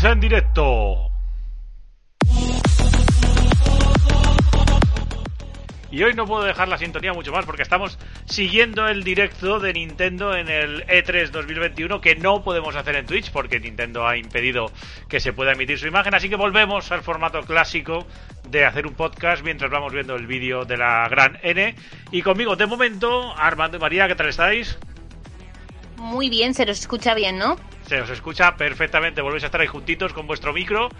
[0.00, 1.10] bits en directo.
[5.90, 9.72] Y hoy no puedo dejar la sintonía mucho más porque estamos siguiendo el directo de
[9.72, 14.70] Nintendo en el E3 2021 que no podemos hacer en Twitch porque Nintendo ha impedido
[15.08, 16.14] que se pueda emitir su imagen.
[16.14, 18.06] Así que volvemos al formato clásico
[18.48, 21.74] de hacer un podcast mientras vamos viendo el vídeo de la gran N.
[22.12, 24.78] Y conmigo de momento, Armando y María, ¿qué tal estáis?
[25.96, 27.56] Muy bien, se los escucha bien, ¿no?
[27.90, 30.90] Se os escucha perfectamente, volvéis a estar ahí juntitos con vuestro micro.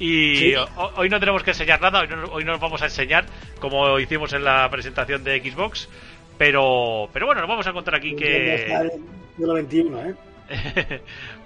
[0.00, 0.52] Y
[0.96, 3.24] hoy no tenemos que enseñar nada, hoy no, hoy no nos vamos a enseñar
[3.60, 5.88] como hicimos en la presentación de Xbox,
[6.38, 8.66] pero pero bueno, nos vamos a contar aquí que...
[9.38, 10.14] 21, ¿eh?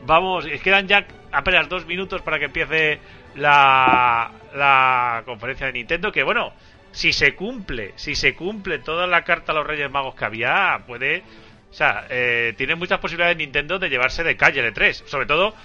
[0.07, 2.99] vamos, quedan ya apenas dos minutos para que empiece
[3.35, 6.55] la, la conferencia de Nintendo, que bueno,
[6.93, 10.81] si se cumple, si se cumple toda la carta a los Reyes Magos que había,
[10.87, 11.23] puede
[11.75, 15.07] o sea, eh, tiene muchas posibilidades Nintendo de llevarse de calle el E3.
[15.07, 15.57] Sobre todo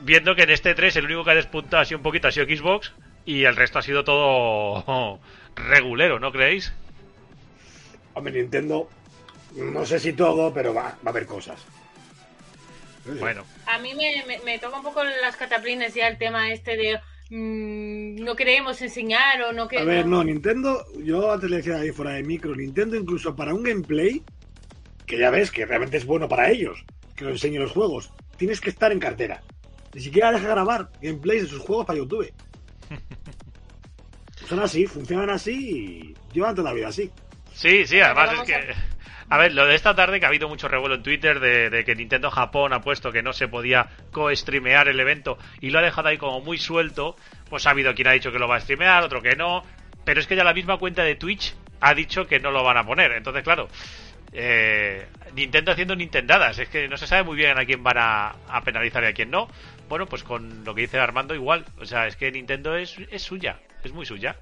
[0.00, 2.46] viendo que en este E3 el único que ha despuntado así un poquito ha sido
[2.46, 2.94] Xbox
[3.26, 5.20] y el resto ha sido todo
[5.54, 6.72] regulero, ¿no creéis?
[8.14, 8.88] Hombre, Nintendo,
[9.56, 11.66] no sé si todo, pero va, va a haber cosas.
[13.20, 13.44] Bueno.
[13.66, 13.92] A mí
[14.42, 16.98] me, toca un poco las cataplines ya el tema este de
[17.28, 19.92] mm, no queremos enseñar o no queremos...
[19.92, 23.52] A ver, no, Nintendo, yo antes le decía ahí fuera de micro, Nintendo incluso para
[23.52, 24.22] un gameplay
[25.06, 28.12] que ya ves que realmente es bueno para ellos, que lo enseñen los juegos.
[28.36, 29.42] Tienes que estar en cartera.
[29.94, 32.32] Ni siquiera deja grabar gameplays de sus juegos para YouTube.
[34.48, 37.10] Son así, funcionan así y llevan toda la vida así.
[37.52, 38.74] Sí, sí, además es que...
[39.28, 41.96] A ver, lo de esta tarde que ha habido mucho revuelo en Twitter de, que
[41.96, 46.08] Nintendo Japón ha puesto que no se podía co-streamear el evento y lo ha dejado
[46.08, 47.16] ahí como muy suelto,
[47.50, 49.64] pues ha habido quien ha dicho que lo va a streamear, otro que no,
[50.04, 52.76] pero es que ya la misma cuenta de Twitch ha dicho que no lo van
[52.76, 53.10] a poner.
[53.12, 53.68] Entonces, claro,
[54.32, 56.58] eh, Nintendo haciendo Nintendadas.
[56.58, 59.30] Es que no se sabe muy bien a quién van a, penalizar y a quién
[59.30, 59.48] no.
[59.88, 61.64] Bueno, pues con lo que dice Armando igual.
[61.78, 63.60] O sea, es que Nintendo es, es suya.
[63.84, 64.36] Es muy suya.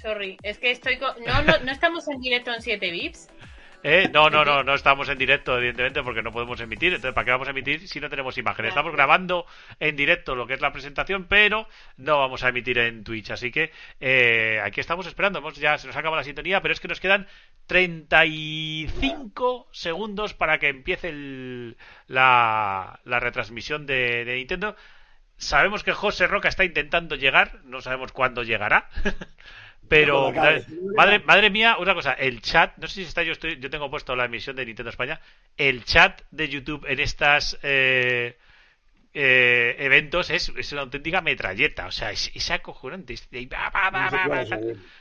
[0.00, 0.98] Sorry, es que estoy...
[0.98, 3.28] No, no, no estamos en directo en 7 bits.
[3.88, 4.10] ¿Eh?
[4.12, 6.94] No, no, no, no estamos en directo, evidentemente, porque no podemos emitir.
[6.94, 8.70] Entonces, ¿para qué vamos a emitir si no tenemos imágenes?
[8.70, 9.46] Estamos grabando
[9.78, 13.30] en directo lo que es la presentación, pero no vamos a emitir en Twitch.
[13.30, 13.70] Así que
[14.00, 15.40] eh, aquí estamos esperando.
[15.52, 17.28] ya se nos acaba la sintonía, pero es que nos quedan
[17.68, 21.12] 35 segundos para que empiece
[22.08, 24.74] la, retransmisión de, de Nintendo.
[25.36, 28.88] Sabemos que José Roca está intentando llegar, no sabemos cuándo llegará.
[29.88, 30.32] Pero,
[30.96, 33.90] madre, madre mía, una cosa, el chat, no sé si está, yo estoy, yo tengo
[33.90, 35.20] puesto la emisión de Nintendo España,
[35.56, 38.36] el chat de YouTube en estas eh,
[39.14, 43.14] eh, eventos es, es, una auténtica metralleta, o sea, es, es acojonante.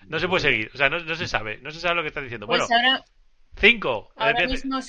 [0.08, 2.10] no, se puede seguir, o sea, no, no, se sabe, no se sabe lo que
[2.10, 2.48] están diciendo.
[2.48, 3.04] Pues bueno,
[3.56, 4.12] cinco.
[4.16, 4.80] Ahora mismo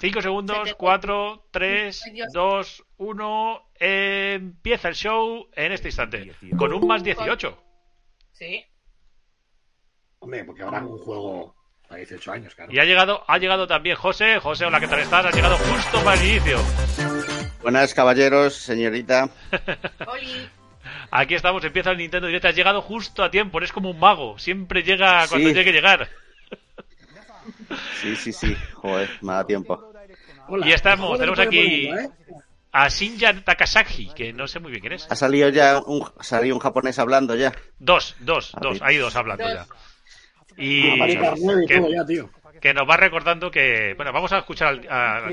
[0.00, 7.02] Cinco segundos, cuatro, tres, dos, uno, empieza el show en este instante, con un más
[7.02, 7.64] 18.
[8.30, 8.64] Sí.
[10.20, 11.54] Hombre, porque ahora un juego
[11.88, 12.72] a 18 años, claro.
[12.72, 14.38] Y ha llegado, ha llegado también José.
[14.40, 15.26] José, hola, ¿qué tal estás?
[15.26, 16.58] Ha llegado justo para el inicio.
[17.62, 19.30] Buenas, caballeros, señorita.
[21.10, 22.46] Aquí estamos, empieza el Nintendo Direct.
[22.46, 24.38] Has llegado justo a tiempo, eres como un mago.
[24.38, 26.08] Siempre llega cuando tiene que llegar.
[28.00, 28.56] Sí, sí, sí.
[28.74, 29.92] Joder, me da tiempo.
[30.64, 32.10] y estamos, tenemos aquí ¿eh?
[32.72, 35.06] a Shinja Takasaki, que no sé muy bien quién es.
[35.10, 37.52] Ha salido ya un, salido un japonés hablando ya.
[37.78, 38.78] Dos, dos, dos.
[38.82, 39.66] Hay dos hablando ya.
[40.58, 40.82] Y,
[42.60, 43.94] que, nos va recordando que.
[43.96, 45.28] Bueno, vamos a escuchar a.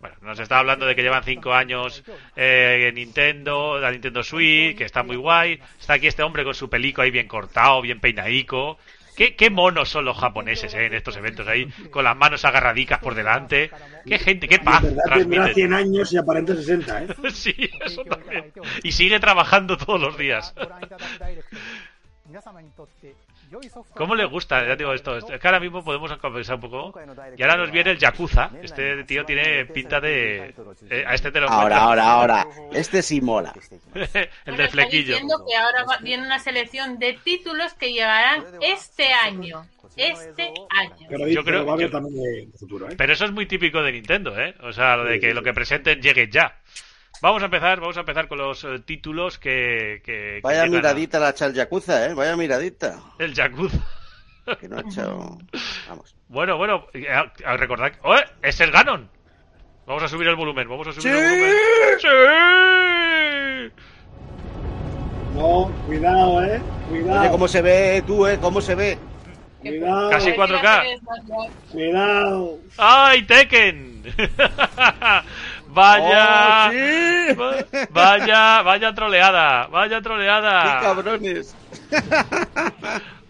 [0.00, 2.04] Bueno, nos está hablando de que llevan cinco años
[2.36, 5.58] eh, Nintendo, la Nintendo Switch, que está muy guay.
[5.80, 8.76] Está aquí este hombre con su pelico ahí bien cortado, bien peinadico.
[9.16, 12.98] Qué, qué monos son los japoneses eh, en estos eventos ahí, con las manos agarradicas
[12.98, 13.70] por delante.
[14.06, 14.82] Qué gente, qué paz.
[14.82, 17.08] Tendrá 100 años y aparenta 60, ¿eh?
[17.32, 18.52] sí, eso también.
[18.82, 20.54] Y sigue trabajando todos los días.
[23.94, 24.66] ¿Cómo le gusta?
[24.66, 25.16] Ya digo esto.
[25.16, 27.00] Es que ahora mismo podemos conversar un poco.
[27.36, 28.50] Y ahora nos viene el Yakuza.
[28.62, 30.54] Este tío tiene pinta de.
[30.90, 32.46] Eh, a este te lo Ahora, ahora, ahora.
[32.72, 33.54] Este sí mola.
[34.46, 35.16] el de flequillo.
[35.16, 39.66] que ahora viene una selección de títulos que llegarán este año.
[39.96, 41.06] Este año.
[41.08, 42.94] Pero yo creo, va a haber también de futuro, ¿eh?
[42.96, 44.54] Pero eso es muy típico de Nintendo, ¿eh?
[44.62, 46.56] O sea, lo de que lo que presenten llegue ya.
[47.24, 51.30] Vamos a empezar, vamos a empezar con los eh, títulos que, que Vaya miradita la
[51.30, 52.12] echa el Yakuza, ¿eh?
[52.12, 53.00] Vaya miradita.
[53.18, 53.78] El Yakuza.
[54.60, 55.38] Que no ha echado...
[55.88, 56.14] Vamos.
[56.28, 56.86] Bueno, bueno,
[57.46, 57.94] a, recordar...
[58.02, 58.14] ¡Oh!
[58.42, 59.08] ¡Es el Ganon!
[59.86, 61.54] Vamos a subir el volumen, vamos a subir el volumen.
[62.02, 62.08] ¡Sí!
[65.34, 66.60] No, cuidado, eh.
[66.90, 67.20] Cuidado.
[67.22, 68.38] Oye, ¿cómo se ve tú, eh?
[68.38, 68.98] ¿Cómo se ve?
[69.62, 70.82] Cuidado, Casi Retírate 4K.
[70.82, 71.46] de Smash Bros.
[71.72, 72.58] cuidado.
[72.76, 73.94] ¡Ay, Tekken!
[75.74, 77.34] vaya, ¡Oh, sí!
[77.34, 80.80] va- vaya, vaya troleada, vaya ¡Qué troleada.
[80.80, 81.56] cabrones!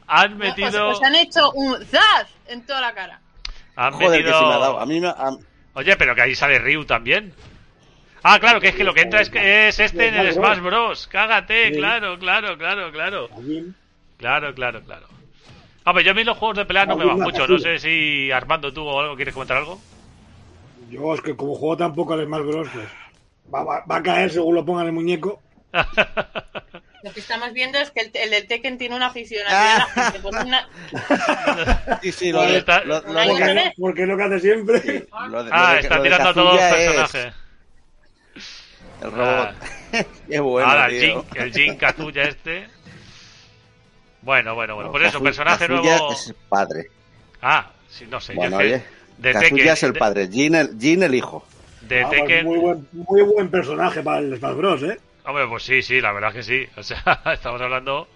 [0.06, 3.20] Han Os, metido, os han hecho un zas en toda la cara.
[3.76, 4.80] han Joder, que metido- sí me ha dado.
[4.80, 5.30] A mí me ha...
[5.74, 7.32] Oye, pero que ahí sale Ryu también.
[8.22, 10.60] Ah, claro, que es que lo que entra es que es este en el Smash
[10.60, 11.06] Bros.
[11.08, 13.28] Cágate, claro, claro, claro, claro.
[14.18, 15.06] Claro, claro, claro.
[15.84, 17.46] Hombre, yo a mí los juegos de pelea no me van mucho.
[17.46, 19.78] No sé si Armando, tú o algo, ¿quieres comentar algo?
[20.94, 22.86] Yo es que como juego tampoco al Smash Bros, pues
[23.52, 25.40] va, va- va a caer según lo pongan el muñeco.
[27.02, 29.42] Lo que estamos viendo es que el, el del Tekken tiene una afición
[29.94, 30.20] gente.
[30.20, 30.66] Pues una...
[32.02, 32.56] Sí, sí, lo de...
[32.58, 32.82] está.
[32.84, 33.26] Lo, lo de-.
[33.28, 34.80] Porque, porque es lo que hace siempre.
[34.80, 37.34] sí, lo de- lo ah, de- está lo de tirando a todos los personajes.
[39.02, 39.54] El robot.
[40.30, 41.24] Qué bueno, Ahora, el tío.
[41.34, 42.68] Jin, el Jin Kazuya este.
[44.22, 44.90] Bueno, bueno, bueno.
[44.90, 46.12] Pues eso, Kazu- personaje Kazuya nuevo.
[46.12, 46.86] es padre.
[47.42, 48.32] Ah, sí, no sé.
[48.34, 48.82] Bueno, yo oye,
[49.18, 51.44] de Kazuya Tekken, es el de- padre, Jin el, Jin el hijo.
[51.82, 52.46] De Ah, pues Tekken.
[52.46, 54.98] muy, buen, muy buen personaje para el Smash Bros, ¿eh?
[55.26, 56.66] Hombre, pues sí, sí, la verdad que sí.
[56.76, 57.02] O sea,
[57.32, 58.08] estamos hablando.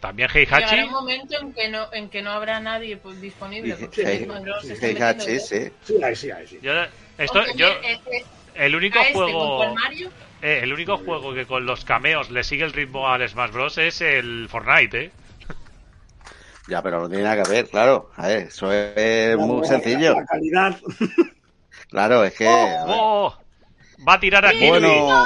[0.00, 0.60] También Heihachi.
[0.64, 3.74] Llegará un momento en que no, en que no habrá nadie pues, disponible.
[3.76, 5.70] Porque Heihachi, sí.
[5.82, 6.58] Sí, ahí sí, ahí sí.
[6.62, 6.72] Yo,
[7.18, 8.24] esto, Aunque yo, eh, eh,
[8.56, 9.74] el único este juego.
[9.74, 10.10] Mario,
[10.42, 13.78] Eh, el único juego que con los cameos le sigue el ritmo al Smash Bros.
[13.78, 15.10] es el Fortnite, ¿eh?
[16.68, 18.10] Ya, pero no tiene nada que ver, claro.
[18.16, 20.14] A ver, eso es muy sencillo.
[20.14, 20.76] La calidad.
[21.88, 22.46] Claro, es que...
[22.48, 23.32] ¡Oh!
[24.06, 24.68] Va a tirar a Kirby.
[24.68, 25.24] Bueno...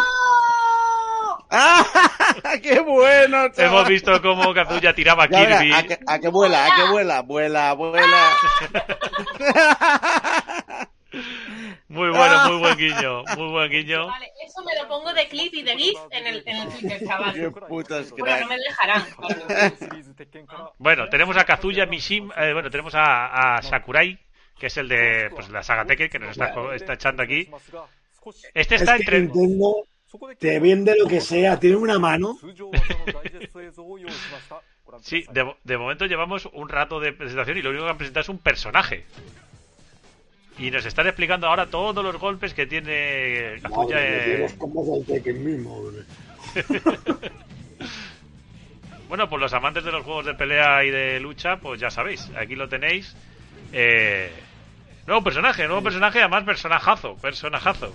[1.50, 1.84] ¡Ah!
[2.62, 3.48] ¡Qué bueno!
[3.48, 3.70] chaval!
[3.70, 5.72] Hemos visto cómo Kazuya tiraba a Kirby.
[5.72, 8.30] a, que, a que vuela, a que vuela, vuela, vuela.
[11.90, 13.24] Muy bueno, muy buen guiño.
[13.36, 14.06] Muy buen guiño.
[14.06, 16.98] vale, eso me lo pongo de clip y de GIF en el, en el Twitter,
[17.00, 17.52] ¡Qué chaval.
[17.68, 19.04] putas Bueno, no me dejarán.
[20.46, 20.72] claro.
[20.78, 22.32] Bueno, tenemos a Kazuya Mishima.
[22.36, 24.16] eh, bueno, tenemos a, a Sakurai,
[24.58, 27.48] que es el de pues, la saga Tekken, que nos está, está echando aquí.
[28.54, 29.20] Este Es está que entre.
[29.22, 29.84] Nintendo
[30.38, 31.58] te vende lo que sea.
[31.58, 32.38] Tiene una mano.
[35.02, 38.22] Sí, de, de momento llevamos un rato de presentación y lo único que han presentado
[38.22, 39.04] es un personaje.
[40.58, 43.96] Y nos están explicando ahora todos los golpes que tiene Kazuya.
[43.96, 45.76] Madre mía, los combos del Tekken mismo.
[45.76, 46.02] hombre.
[49.10, 52.30] Bueno, pues los amantes de los juegos de pelea y de lucha, pues ya sabéis,
[52.36, 53.16] aquí lo tenéis.
[53.72, 54.30] Eh,
[55.04, 57.92] nuevo personaje, nuevo personaje, además personajazo, personajazo.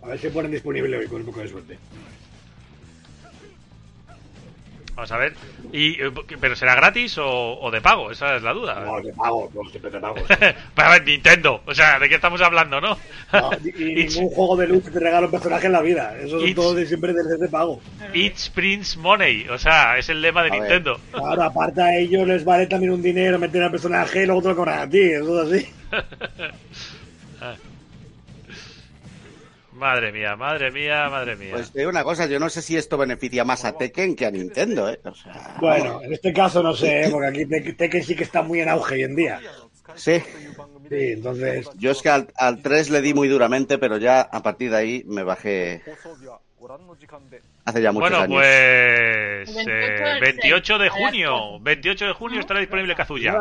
[0.00, 1.78] A ver si ponen disponible hoy con un poco de suerte.
[4.94, 5.34] Vamos a ver.
[5.72, 8.10] Y, eh, ¿Pero será gratis o, o de pago?
[8.10, 8.78] Esa es la duda.
[8.80, 10.16] No, te pago, no, siempre te pago.
[10.28, 12.98] Pero a ver, Nintendo, o sea, ¿de qué estamos hablando, no?
[13.32, 16.14] No, y ningún juego de lucha te regala un personaje en la vida.
[16.20, 17.80] Eso es todo de siempre desde de pago.
[18.12, 20.60] It's Prince Money, o sea, es el lema de A ver.
[20.60, 21.00] Nintendo.
[21.12, 24.48] Claro, aparte a ellos les vale también un dinero meter al personaje y luego te
[24.48, 25.00] lo cobran a ti.
[25.00, 25.68] Eso es así.
[29.72, 31.52] Madre mía, madre mía, madre mía.
[31.52, 34.26] Pues te digo una cosa, yo no sé si esto beneficia más a Tekken que
[34.26, 35.00] a Nintendo, ¿eh?
[35.04, 37.08] O sea, Bueno, en este caso no sé, ¿eh?
[37.10, 39.40] porque aquí Tek- Tekken sí que está muy en auge hoy en día.
[39.96, 40.22] sí.
[40.90, 44.42] Sí, entonces, Yo es que al, al 3 le di muy duramente, pero ya a
[44.42, 45.82] partir de ahí me bajé
[47.64, 48.34] hace ya muchos bueno, años.
[48.36, 51.60] pues 28 eh, del 28 de junio, cuatro.
[51.60, 53.34] 28 de junio estará disponible Kazuya.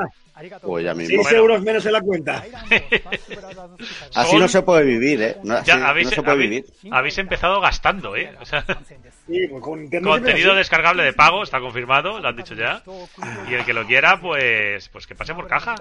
[0.62, 1.08] Pues ya mismo.
[1.16, 1.38] 6 Bueno.
[1.38, 2.44] euros menos en la cuenta.
[4.16, 5.38] Así no se puede vivir, ¿eh?
[5.44, 6.50] No, así Ya habéis, no se puede habéis-
[6.82, 6.94] vivir.
[6.94, 8.34] habéis empezado gastando, ¿eh?
[8.40, 8.63] O sea,
[9.28, 12.82] Sí, pues con contenido descargable de pago, está confirmado, lo han dicho ya.
[13.50, 15.75] Y el que lo quiera, pues pues que pase por caja.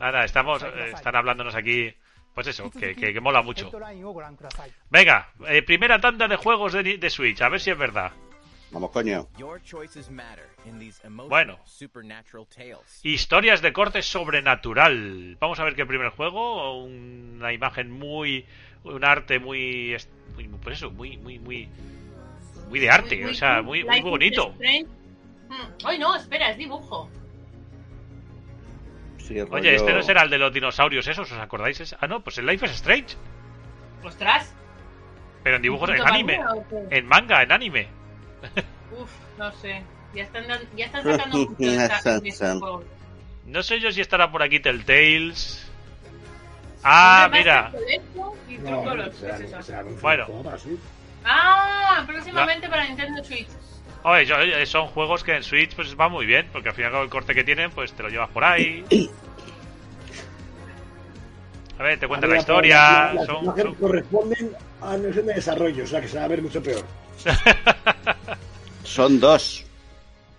[0.00, 1.92] Nada, estamos, eh, están hablándonos aquí,
[2.34, 3.66] pues eso, que, que, que mola mucho.
[4.90, 8.12] Venga, eh, primera tanda de juegos de, ni- de Switch, a ver si es verdad.
[8.72, 9.28] Vamos, coño.
[11.28, 11.60] Bueno.
[13.04, 15.36] Historias de corte sobrenatural.
[15.38, 18.44] Vamos a ver qué primer juego, una imagen muy,
[18.82, 19.96] un arte muy,
[20.34, 21.68] muy pues eso, muy, muy, muy,
[22.68, 24.48] muy de arte, Muy- o sea, muy- muy, bonito.
[24.54, 24.86] Strange.
[25.50, 27.08] Mm, Ay, no, espera, es dibujo.
[29.26, 31.80] Sí, Oye, rollo- este no será el de los dinosaurios esos, ¿os acordáis?
[31.80, 33.16] Es- Ah, no, pues el Life is Strange,
[34.02, 34.52] Ostras.
[35.42, 36.40] pero en dibujos, en ¿Puto anime,
[36.90, 37.88] en manga, en anime.
[38.92, 39.82] Uf, no sé.
[40.14, 40.44] Ya están,
[40.76, 42.84] ya están sacando mucho.
[43.46, 45.68] No sé yo si estará por aquí Telltales.
[46.84, 47.72] Ah, mira.
[50.00, 50.26] Bueno.
[51.24, 53.48] Ah, próximamente para Nintendo Switch.
[54.04, 56.92] Oye, yo- eh, son juegos que en Switch pues va muy bien, porque al final
[56.92, 58.84] con el corte que tienen, pues te lo llevas por ahí.
[61.78, 63.12] A ver, te cuentan la historia.
[63.14, 66.28] Las Son, imágenes son- corresponden a nivel de desarrollo, o sea que se va a
[66.28, 66.84] ver mucho peor.
[68.82, 69.64] Son dos.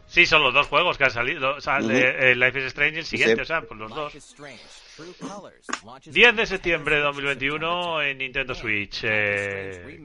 [0.07, 1.55] Sí, son los dos juegos que han salido.
[1.55, 3.41] O sea, eh, Life is Strange y el siguiente, Sí.
[3.41, 4.13] o sea, pues los dos.
[6.05, 9.01] 10 de septiembre de 2021 en Nintendo Switch.
[9.03, 9.99] eh,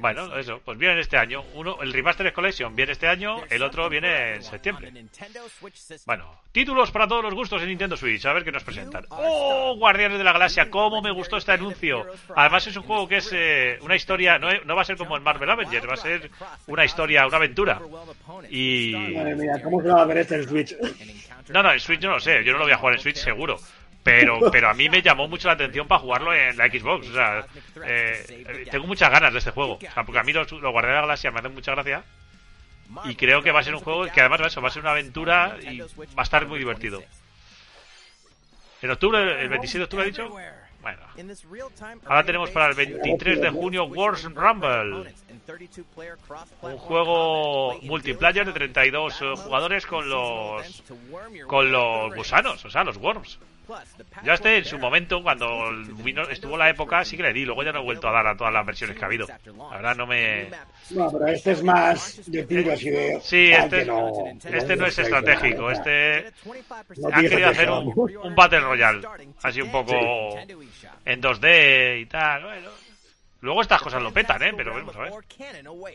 [0.00, 1.42] Bueno, eso, pues viene este año.
[1.54, 4.92] Uno, el Remastered Collection viene este año, el otro viene en septiembre.
[6.04, 9.06] Bueno, títulos para todos los gustos en Nintendo Switch, a ver qué nos presentan.
[9.08, 10.68] ¡Oh, Guardianes de la Galaxia!
[10.68, 12.06] ¿Cómo me gustó este anuncio?
[12.36, 15.16] Además es un juego que es eh, una historia, no, no va a ser como
[15.16, 16.30] el Marvel Avengers, va a ser
[16.66, 17.80] una historia, una aventura.
[18.50, 19.14] Y...
[19.14, 20.76] Madre mía, ¿cómo se va a ver este en Switch?
[21.48, 23.16] No, no, en Switch no lo sé, yo no lo voy a jugar en Switch
[23.16, 23.58] seguro.
[24.04, 27.08] Pero, pero a mí me llamó mucho la atención para jugarlo en la Xbox.
[27.08, 27.46] O sea,
[27.86, 29.76] eh, eh, tengo muchas ganas de este juego.
[29.76, 32.04] O sea, porque a mí los, los Guardianes de la Galaxia me hacen mucha gracia.
[33.06, 34.92] Y creo que va a ser un juego que además eso, va a ser una
[34.92, 35.86] aventura y va
[36.18, 37.02] a estar muy divertido.
[38.82, 40.28] En octubre, el 26 de octubre ha dicho.
[40.82, 41.00] Bueno,
[42.04, 45.14] Ahora tenemos para el 23 de junio Wars Rumble,
[46.60, 50.82] un juego multiplayer de 32 eh, jugadores con los
[51.46, 53.38] con los gusanos, o sea, los worms.
[54.22, 55.70] Yo este en su momento, cuando
[56.02, 57.44] vino, estuvo la época, sí que le di.
[57.44, 59.26] Luego ya no he vuelto a dar a todas las versiones que ha habido.
[59.26, 60.48] La verdad no me...
[60.90, 63.20] No, pero este es más de tiros y de.
[63.22, 64.12] Sí, este- no,
[64.44, 65.70] Este no es estratégico.
[65.70, 66.30] Este
[66.98, 69.06] No han querido hacer un, un Battle Royale.
[69.42, 69.94] Así un poco
[71.04, 72.42] en 2D y tal.
[72.42, 72.68] Bueno.
[73.40, 74.52] Luego estas cosas lo petan, ¿eh?
[74.56, 75.12] Pero vamos a ver.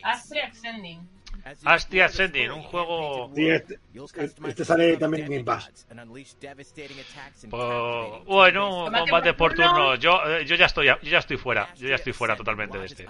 [0.03, 0.99] Astria Ascending.
[1.63, 3.31] Astria Ascending, un juego...
[3.35, 3.79] Sí, este,
[4.47, 5.87] este sale también en Game Pass.
[7.49, 9.95] Pues, bueno, Combate combate por turno.
[9.95, 11.73] Yo, eh, yo ya estoy, yo ya estoy fuera.
[11.75, 13.05] Yo ya estoy fuera totalmente de este.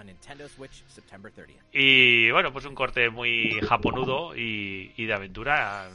[1.74, 5.90] Y bueno, pues un corte muy japonudo y, y de aventura.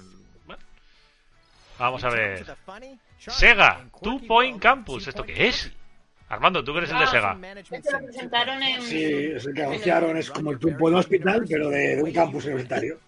[0.47, 0.63] Bueno,
[1.79, 2.45] vamos a ver.
[3.19, 5.07] Sega, Two Point Campus.
[5.07, 5.73] ¿Esto qué es?
[6.29, 7.39] Armando, tú que eres el de Sega.
[7.71, 8.83] Este lo presentaron en.
[8.83, 9.05] Sí,
[9.35, 12.45] es el que anunciaron, es como el Tumpo de hospital, pero de, de un campus
[12.47, 12.99] universitario.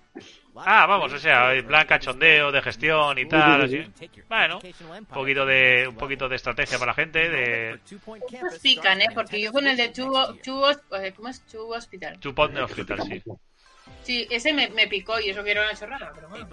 [0.59, 3.63] Ah, vamos, o sea, en plan cachondeo de gestión y tal.
[3.63, 3.85] Así.
[4.29, 4.59] Bueno,
[4.99, 7.29] un poquito de, un poquito de estrategia para la gente.
[7.29, 9.09] De Estos pican, ¿eh?
[9.15, 11.47] Porque yo con el de Chugo, Chugo, eh, ¿cómo es?
[11.47, 12.19] Chugo Hospital.
[12.21, 13.23] Two Point Hospital, sí.
[14.03, 16.47] Sí, ese me, me picó y eso que era una chorrada, pero bueno.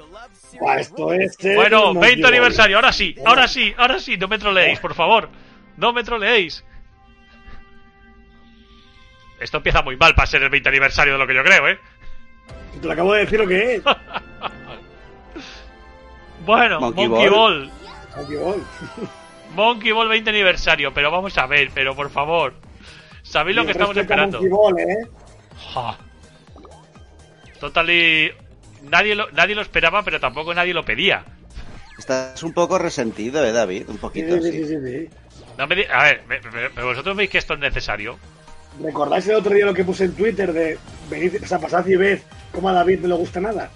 [0.59, 1.35] Buah, esto es.
[1.45, 4.79] eh, Bueno, no 20 quiero- aniversario, ahora sí, ahora sí, ahora sí, no me troleéis,
[4.79, 5.29] por favor.
[5.77, 6.63] No me troleéis.
[9.39, 11.79] Esto empieza muy mal para ser el 20 aniversario de lo que yo creo, ¿eh?
[12.79, 13.83] Te lo acabo de decir lo que es.
[16.45, 17.59] Bueno, Monkey Monkey, Ball.
[17.59, 17.71] Ball.
[18.17, 18.63] Monkey Ball.
[19.55, 22.53] Monkey Ball 20 aniversario, pero vamos a ver, pero por favor.
[23.21, 24.39] ¿Sabéis lo que estamos esperando?
[24.39, 25.07] Monkey Ball, ¿eh?
[25.73, 25.97] Ja.
[27.61, 28.33] Totally...
[28.81, 31.23] Nadie lo, nadie lo esperaba, pero tampoco nadie lo pedía.
[31.97, 33.85] Estás un poco resentido, ¿eh, David?
[33.87, 34.51] Un Sí, poquito, sí, sí.
[34.51, 35.09] sí, sí, sí.
[35.57, 38.17] No me di- A ver, me- vosotros veis que esto es necesario.
[38.81, 40.79] ¿Recordáis el otro día lo que puse en Twitter de
[41.09, 42.19] venid, o sea, pasad y ved
[42.51, 43.69] cómo a David no le gusta nada?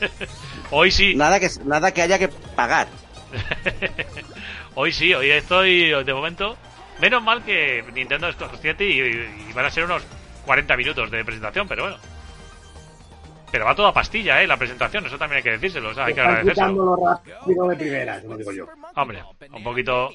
[0.70, 2.86] Hoy sí, Nada que, nada que haya que pagar.
[4.76, 6.56] Hoy sí, hoy estoy de momento.
[7.00, 10.02] Menos mal que Nintendo es consciente y, y van a ser unos
[10.46, 11.96] 40 minutos de presentación, pero bueno.
[13.52, 14.46] Pero va toda pastilla, ¿eh?
[14.48, 16.96] La presentación, eso también hay que decírselo, o sea, hay que Están agradecérselo.
[16.96, 18.66] rápido de primera, como digo yo.
[18.96, 19.22] Hombre,
[19.52, 20.10] un poquito.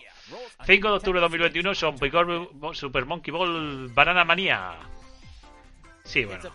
[0.66, 4.74] 5 de octubre de 2021, son Picor Super Monkey Ball Banana Manía.
[6.04, 6.50] Sí, bueno.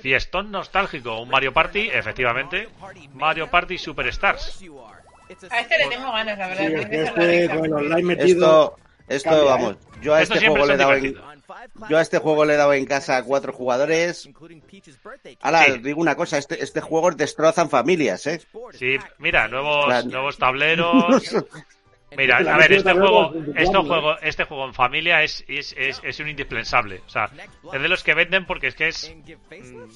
[0.00, 2.68] Fiestón nostálgico, un Mario Party, efectivamente.
[3.12, 4.62] Mario Party Superstars.
[5.50, 6.66] A este le tengo ganas, la verdad.
[6.66, 8.76] Sí, la este con el online metido.
[9.08, 11.33] Esto, esto Cambia, vamos, yo a Esto este juego le he dado.
[11.88, 14.28] Yo a este juego le he dado en casa a cuatro jugadores.
[15.40, 15.78] Ahora, Sí.
[15.78, 18.40] digo una cosa, este, este juego destrozan familias, ¿eh?
[18.78, 21.34] Sí, mira, nuevos, nuevos tableros.
[22.16, 25.74] Mira, Este a ver, este juego, este 24, juego, este juego en familia es, es,
[25.76, 27.02] es, es un indispensable.
[27.06, 27.28] O sea,
[27.72, 29.12] es de los que venden porque es que es,
[29.50, 29.90] mm,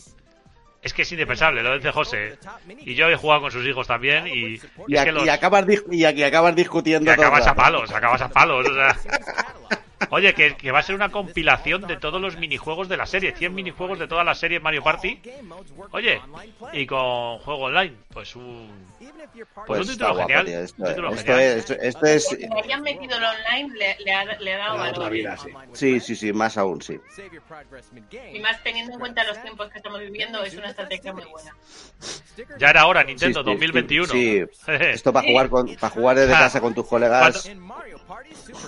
[0.82, 2.38] es que es indispensable, lo dice José.
[2.80, 4.54] Y yo he jugado con sus hijos también y,
[4.88, 7.92] Y, es a- que los, y acabas, y aquí acabas discutiendo el acabas a palos,
[7.92, 8.66] acabas a palos.
[8.68, 8.96] O sea,
[10.10, 13.34] oye, que, que va a ser una compilación de todos los minijuegos de la serie,
[13.36, 15.20] 100 minijuegos de toda la serie Mario Party.
[15.92, 16.20] Oye,
[16.72, 18.86] y con juego online, pues un,
[19.66, 21.40] Pues un título guapo, genial, tío, un Esto, título esto genial.
[21.58, 24.78] es, esto es, Que le hayan metido el online le, le ha, le ha dado
[24.78, 25.10] valor.
[25.10, 25.50] vida, sí.
[25.72, 26.98] sí, sí, sí, más aún, sí.
[28.32, 31.54] Y más teniendo en cuenta los tiempos que estamos viviendo, es una estrategia muy buena.
[32.58, 34.06] Ya era hora, Nintendo Sí, sí, 2021.
[34.06, 36.38] Sí, esto para jugar con, para jugar desde Ah.
[36.48, 37.50] casa con tus colegas.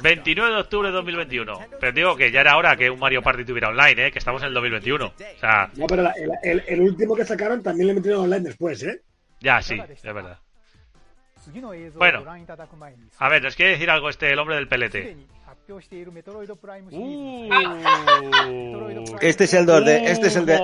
[0.02, 1.19] 29 de octubre de 2021.
[1.80, 4.10] Pero digo que ya era hora que un Mario Party tuviera online, ¿eh?
[4.12, 5.06] Que estamos en el 2021.
[5.06, 8.40] O sea, No, pero la- el, el- el último que sacaron también le metieron online
[8.48, 9.02] después, ¿eh?
[9.40, 10.38] ya sí, es verdad.
[11.96, 12.22] Bueno,
[13.18, 15.16] A ver, nos quiere decir algo este el hombre del pelete.
[16.92, 17.48] Uh.
[19.20, 20.54] Este es el 2D, este es el de,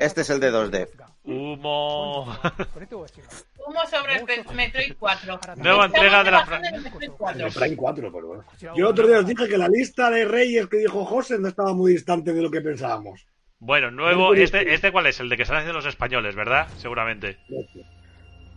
[0.00, 0.88] este es el de 2D.
[1.24, 2.36] Humo.
[3.66, 5.40] Humo sobre el Metroid 4.
[5.56, 7.46] Nueva entrega de la Estamos en el Metroid 4.
[7.46, 8.44] El Prime 4, pero bueno.
[8.76, 11.72] Yo otro día os dije que la lista de reyes que dijo José no estaba
[11.74, 13.26] muy distante de lo que pensábamos.
[13.58, 14.34] Bueno, nuevo.
[14.34, 15.20] Este, ¿Este cuál es?
[15.20, 16.66] El de que están haciendo los españoles, ¿verdad?
[16.78, 17.38] Seguramente.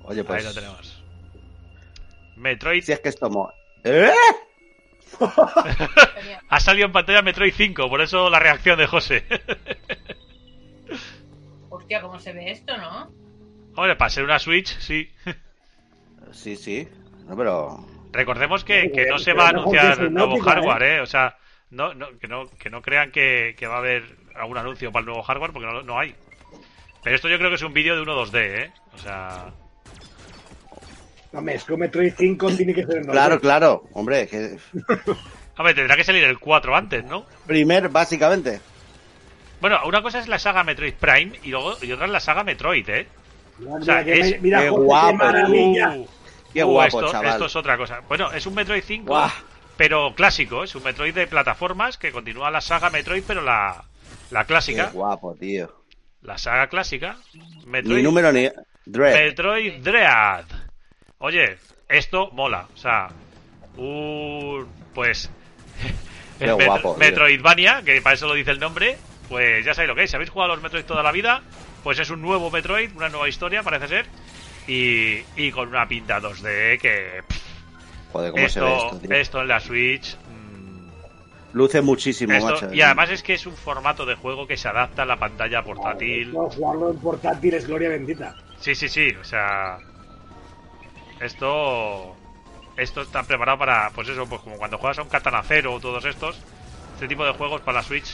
[0.03, 0.45] Oye, Ahí pues.
[0.45, 1.03] lo tenemos.
[2.35, 2.83] Metroid.
[2.83, 3.29] Si es que esto
[3.83, 4.11] ¿Eh?
[6.49, 9.25] Ha salido en pantalla Metroid 5, por eso la reacción de José.
[11.69, 13.24] Hostia, ¿cómo se ve esto, no?
[13.75, 15.11] Hombre, para ser una Switch, sí.
[16.31, 16.87] Sí, sí.
[17.27, 17.85] No, pero.
[18.11, 21.01] Recordemos que, que no se va a anunciar nuevo hardware, ¿eh?
[21.01, 21.37] O sea,
[21.69, 24.03] no, no, que, no, que no crean que, que va a haber
[24.35, 26.15] algún anuncio para el nuevo hardware, porque no, no hay.
[27.03, 28.71] Pero esto yo creo que es un vídeo de 1.2D, ¿eh?
[28.93, 29.53] O sea...
[31.33, 33.83] Hombre, es que Metroid 5 tiene que ser en Claro, claro.
[33.91, 34.57] Hombre, que.
[35.57, 37.25] Hombre, tendrá que salir el 4 antes, ¿no?
[37.45, 38.61] Primer, básicamente.
[39.59, 42.43] Bueno, una cosa es la saga Metroid Prime y luego y otra es la saga
[42.43, 43.07] Metroid, ¿eh?
[43.59, 45.07] Mira, O sea, que es- mira, qué guapo.
[45.07, 45.89] qué maravilla.
[45.95, 46.07] Uh,
[46.53, 47.31] Qué uh, guapo, esto, chaval.
[47.33, 47.99] esto es otra cosa.
[48.07, 49.29] Bueno, es un Metroid 5, Guau.
[49.77, 50.63] pero clásico.
[50.63, 53.83] Es un Metroid de plataformas que continúa la saga Metroid, pero la,
[54.31, 54.89] la Qué clásica.
[54.93, 55.69] guapo, tío.
[56.21, 57.17] La saga clásica.
[57.33, 58.49] Ni Metroid, número ni.
[58.85, 59.13] Dread.
[59.13, 60.45] Metroid Dread.
[61.17, 61.57] Oye,
[61.89, 62.67] esto mola.
[62.73, 63.09] O sea,
[63.77, 64.67] un.
[64.93, 65.29] Pues.
[66.39, 66.97] Qué guapo, tío.
[66.99, 68.97] Metroidvania, que para eso lo dice el nombre.
[69.29, 70.09] Pues ya sabéis lo que es.
[70.09, 71.41] Si habéis jugado a los Metroid toda la vida,
[71.85, 74.05] pues es un nuevo Metroid, una nueva historia, parece ser.
[74.67, 77.21] Y, y con una pinta 2D que.
[77.27, 77.41] pff,
[78.11, 79.15] Joder, cómo se ve esto, esto, tío.
[79.15, 80.17] esto en la Switch.
[80.17, 80.87] mm,
[81.53, 82.73] Luce muchísimo, esto- macho.
[82.73, 85.63] y además es que es un formato de juego que se adapta a la pantalla
[85.63, 86.33] portátil.
[86.33, 88.35] No, jugarlo en portátil es gloria bendita.
[88.59, 89.77] Sí, sí, sí, o sea.
[91.19, 92.15] Esto.
[92.77, 93.89] Esto está preparado para.
[93.91, 96.37] Pues eso, pues como cuando juegas a un Katana Zero o todos estos.
[96.95, 98.09] Este tipo de juegos para la Switch.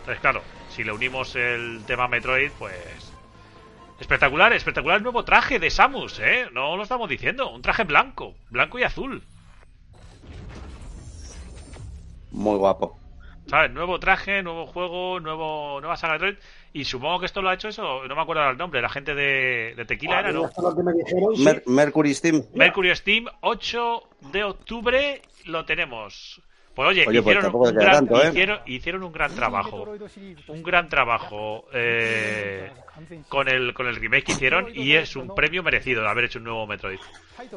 [0.00, 0.42] Entonces, claro,
[0.78, 3.12] si le unimos el tema Metroid, pues.
[3.98, 6.46] Espectacular, espectacular el nuevo traje de Samus, ¿eh?
[6.52, 7.50] No lo estamos diciendo.
[7.50, 9.24] Un traje blanco, blanco y azul.
[12.30, 12.96] Muy guapo.
[13.48, 13.72] ¿Sabes?
[13.72, 16.36] Nuevo traje, nuevo juego, nuevo nueva saga Metroid.
[16.74, 19.16] Y supongo que esto lo ha hecho eso, no me acuerdo el nombre, la gente
[19.16, 20.44] de, de Tequila era, ¿no?
[20.44, 21.42] Esto es lo que me dijeron, sí.
[21.44, 22.44] Mer- Mercury Steam.
[22.54, 26.40] Mercury Steam, 8 de octubre lo tenemos.
[26.78, 28.28] Pues oye, Oye, pues hicieron, tampoco un gran, tanto, ¿eh?
[28.28, 29.84] hicieron, hicieron un gran trabajo.
[30.46, 32.70] Un gran trabajo eh,
[33.28, 36.38] con el con el remake que hicieron y es un premio merecido de haber hecho
[36.38, 36.98] un nuevo Metroid.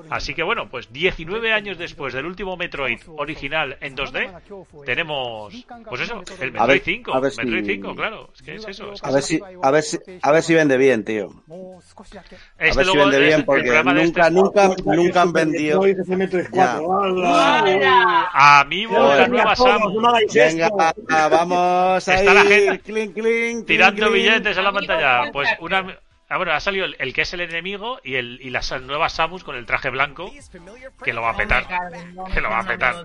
[0.09, 4.29] Así que bueno, pues 19 años después del último Metroid original en 2D,
[4.85, 5.53] tenemos
[5.89, 8.55] pues eso, el A Metroid ver- 5, a ver Metroid si- 5, claro, es que
[8.55, 8.93] es eso.
[8.93, 11.29] es que A ver si, a ver si, a ver si vende bien, tío.
[11.29, 12.23] este a
[12.59, 15.81] ver si luego vende es- bien, porque nunca, este- nunca, nunca han vendido.
[15.81, 17.01] Metroid es el Metroid 4.
[17.01, 17.59] ¡Hala!
[17.59, 18.29] ¡Hala!
[18.61, 19.93] Amiibo de la nueva Samus.
[20.33, 20.67] Venga.
[20.67, 22.25] Está vamos ahí.
[22.25, 24.13] la gente clink, clink, clink, tirando clink.
[24.13, 25.30] billetes en la Amigo, pantalla.
[25.31, 25.97] ¿Cuál Pues una.
[26.33, 29.09] Ah, bueno, ha salido el, el que es el enemigo y, el, y la nueva
[29.09, 30.31] Samus con el traje blanco
[31.03, 31.67] que lo va a petar.
[32.33, 33.03] Que lo va a petar.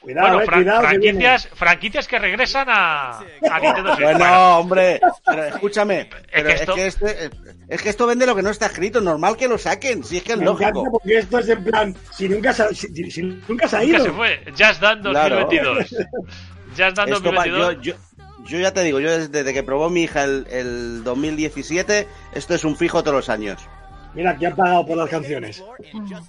[0.00, 0.80] Cuidado, Bueno, eh, fran- cuidado.
[0.82, 4.04] que franquicias, franquicias que regresan a, a Nintendo Switch.
[4.10, 7.30] Bueno, hombre, pero escúchame, pero que es, esto- que este,
[7.68, 10.22] es que esto vende lo que no está escrito, normal que lo saquen, si es
[10.22, 10.84] que es Me lógico.
[10.90, 13.96] porque esto es en plan, si nunca se, ha- si, si nunca se ha nunca
[13.96, 14.04] ido.
[14.04, 14.44] se fue.
[14.50, 15.36] Just Dance Claro.
[15.46, 15.88] 2022.
[16.76, 17.82] Just Dance Esto va- yo, 2022.
[17.82, 17.94] yo,
[18.44, 22.64] yo ya te digo, yo desde que probó mi hija el, el 2017, esto es
[22.64, 23.68] un fijo todos los años.
[24.14, 25.64] Mira, que han pagado por las canciones.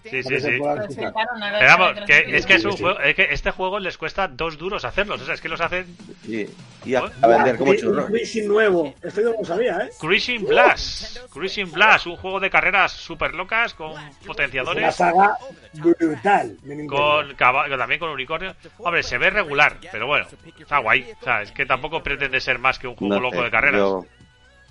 [0.10, 0.50] Sí, sí, sí.
[0.60, 4.58] Pero vamos, que es que es un juego, es que este juego les cuesta dos
[4.58, 5.22] duros hacerlos.
[5.22, 5.86] O sea, es que los hacen
[6.26, 6.46] Y,
[6.86, 8.10] y a, vender como Un churros.
[8.10, 8.94] Racing nuevo.
[9.02, 9.90] Esto yo no lo sabía, ¿eh?
[10.00, 11.18] Cruising Blast.
[11.32, 14.96] Cruising Blast, un juego de carreras super locas con Es una potenciadores.
[14.96, 15.38] saga
[15.74, 18.56] brutal con caballo, también con unicornio.
[18.78, 20.26] Hombre, se ve regular, pero bueno,
[20.58, 21.06] está guay.
[21.20, 23.80] O sea, es que tampoco pretende ser más que un juego No loco de carreras.
[23.80, 24.06] yo-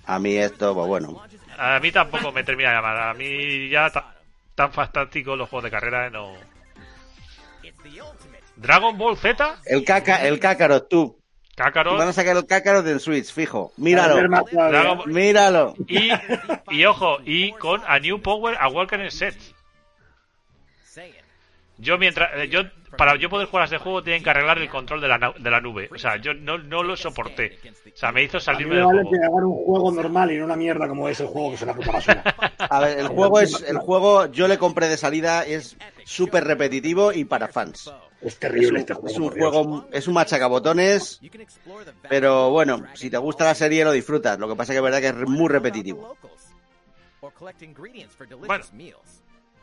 [0.05, 1.21] a mí esto, pues bueno.
[1.57, 2.97] A mí tampoco me termina de llamar.
[2.97, 4.15] A mí ya ta-
[4.55, 6.33] tan fantástico los juegos de carrera no.
[8.55, 11.17] Dragon Ball Z, El caca, el cácaro, tú.
[11.55, 13.71] Van a sacar el cácaro del Switch, fijo.
[13.77, 14.15] A Míralo.
[14.51, 15.75] Dragon míralo.
[15.87, 16.09] y,
[16.71, 19.35] y ojo, y con A New Power Awakening Set.
[21.77, 22.61] Yo mientras eh, yo
[22.97, 25.51] para yo poder jugar a este juego tienen que arreglar el control de la, de
[25.51, 25.89] la nube.
[25.93, 27.59] O sea, yo no, no lo soporté.
[27.93, 29.11] O sea, me hizo salirme me del vale juego.
[29.11, 31.61] que hagan un juego normal y no una mierda como es el juego que es
[31.61, 32.23] una puta basura.
[32.57, 37.11] A ver, el juego es, el juego yo le compré de salida, es súper repetitivo
[37.13, 37.91] y para fans.
[38.21, 39.09] Es Es terrible un, este juego.
[39.09, 41.19] es un juego, es un machacabotones,
[42.09, 44.39] pero bueno, si te gusta la serie lo disfrutas.
[44.39, 46.15] Lo que pasa que es verdad que es muy repetitivo.
[48.47, 48.63] Bueno.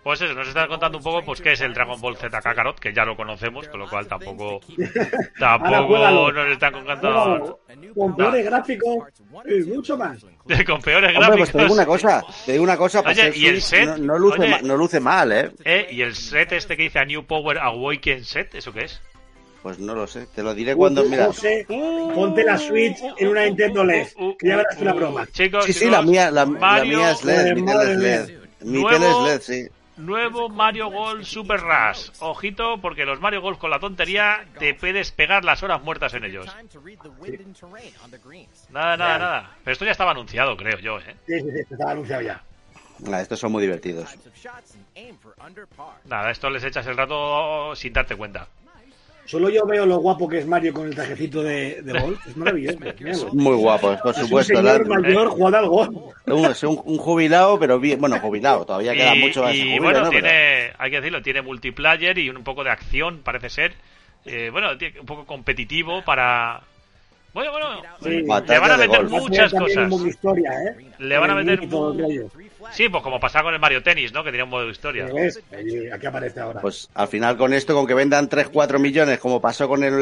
[0.02, 2.78] Pues eso, nos están contando un poco pues qué es el Dragon Ball Z Kakarot,
[2.80, 4.60] que ya lo conocemos, con lo cual tampoco
[5.38, 7.60] tampoco nos están contando
[7.94, 9.08] Con peores gráficos
[9.46, 10.18] y mucho más.
[10.66, 11.52] con peores Hombre, pues gráficos.
[11.52, 13.86] te digo una cosa, te digo una cosa, para Oye, ¿y el set?
[13.86, 14.50] No, no luce Oye.
[14.50, 15.50] ma- no luce mal, ¿eh?
[15.64, 19.00] Eh, y el set este que dice a New Power Awaken Set, ¿eso qué es?
[19.62, 21.26] Pues no lo sé, te lo diré cuando, mira.
[21.26, 24.06] José, ponte la Switch en una Nintendo LED,
[24.38, 25.26] que ya verás la broma.
[25.30, 28.38] Chicos, Sí, sí, la mía, la, la mía es LED, mi tele es LED.
[28.62, 29.68] Mi tele es LED, sí.
[30.00, 32.10] Nuevo Mario Golf Super Rush.
[32.20, 36.24] Ojito, porque los Mario Golf con la tontería te puedes pegar las horas muertas en
[36.24, 36.46] ellos.
[38.70, 39.56] Nada, nada, nada.
[39.64, 41.16] Pero esto ya estaba anunciado, creo yo, ¿eh?
[41.26, 42.42] Sí, sí, sí, estaba anunciado ya.
[43.10, 44.14] Ah, estos son muy divertidos.
[46.04, 48.46] Nada, esto les echas el rato sin darte cuenta.
[49.30, 52.26] Solo yo veo lo guapo que es Mario con el trajecito de, de golf.
[52.26, 52.78] Es maravilloso.
[53.32, 54.56] Muy guapos, por Es un supuesto.
[54.56, 55.96] señor mayor jugando al golf.
[56.50, 59.54] es un- un jubilado, pero bien, bueno, jubilado, todavía queda mucho más.
[59.54, 63.72] y, bueno, tiene, hay que decirlo, tiene multiplayer y un poco de acción, parece ser.
[64.24, 66.62] Eh, bueno, tiene un poco competitivo para...
[67.32, 68.10] Bueno, bueno, Sí.
[68.10, 69.92] le van a meter muchas cosas.
[70.06, 70.86] historia, ¿eh?
[70.98, 71.60] Le van a meter.
[72.72, 74.22] Sí, pues como pasaba con el Mario Tennis, ¿no?
[74.24, 75.06] Que tenía un modo de historia.
[75.06, 75.40] ¿Lo ves?
[75.92, 76.60] Aquí aparece ahora.
[76.60, 79.94] Pues al final con esto, con que vendan 3-4 millones, como pasó con el,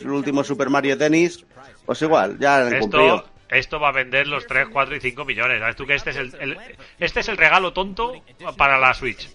[0.00, 1.44] el último Super Mario Tennis,
[1.84, 3.16] pues igual, ya han cumplido.
[3.16, 5.60] Esto, esto va a vender los 3, 4 y 5 millones.
[5.60, 6.58] ¿Sabes tú que este es el, el-
[6.98, 8.12] este es el regalo tonto
[8.56, 9.28] para la Switch?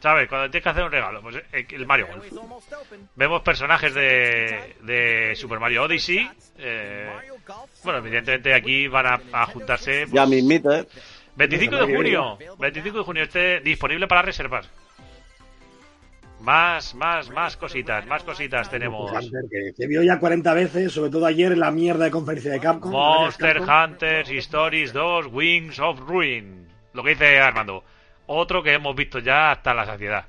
[0.00, 0.28] ¿Sabes?
[0.28, 2.26] Cuando tienes que hacer un regalo, pues eh, el Mario Golf.
[3.16, 6.28] Vemos personajes de, de Super Mario Odyssey.
[6.58, 7.10] eh,
[7.84, 10.00] bueno, evidentemente aquí van a, a juntarse.
[10.02, 10.86] pues, Ya mismito, ¿eh?
[11.36, 12.38] 25 de junio.
[12.58, 14.64] 25 de junio este disponible para reservar.
[16.40, 19.12] Más, más, más cositas, más cositas tenemos.
[19.12, 22.50] Hunter, que se vio ya 40 veces, sobre todo ayer en la mierda de conferencia
[22.52, 22.90] de Capcom.
[22.90, 23.92] Monster Capcom.
[23.92, 26.66] Hunters Stories 2 Wings of Ruin.
[26.94, 27.84] Lo que dice Armando.
[28.32, 30.24] Otro que hemos visto ya hasta la saciedad.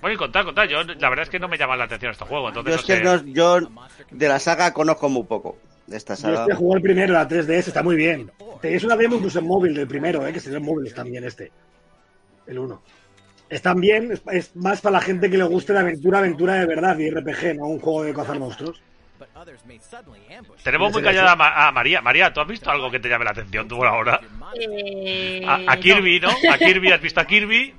[0.00, 0.66] Bueno, y contar, contar.
[0.68, 2.48] Yo, la verdad es que no me llama la atención este juego.
[2.48, 3.60] Entonces, Yo es que no- yo
[4.10, 5.58] de la saga conozco muy poco.
[5.86, 6.40] De esta Yo saga.
[6.42, 8.32] este jugué el primero, la 3DS, está muy bien.
[8.64, 10.32] Es una demo incluso en móvil del primero, ¿eh?
[10.32, 11.52] que se ve en móviles también este.
[12.48, 12.82] El 1.
[13.48, 16.66] Están bien, es, es más para la gente que le guste la aventura, aventura de
[16.66, 18.82] verdad y RPG, no un juego de cazar monstruos.
[20.62, 22.00] Tenemos muy callada a, Ma- a María.
[22.00, 24.20] María, ¿tú has visto algo que te llame la atención tú ahora?
[24.60, 26.30] Eh, A, a Kirby, ¿no?
[26.50, 27.74] A Kirby, ¿has visto a Kirby?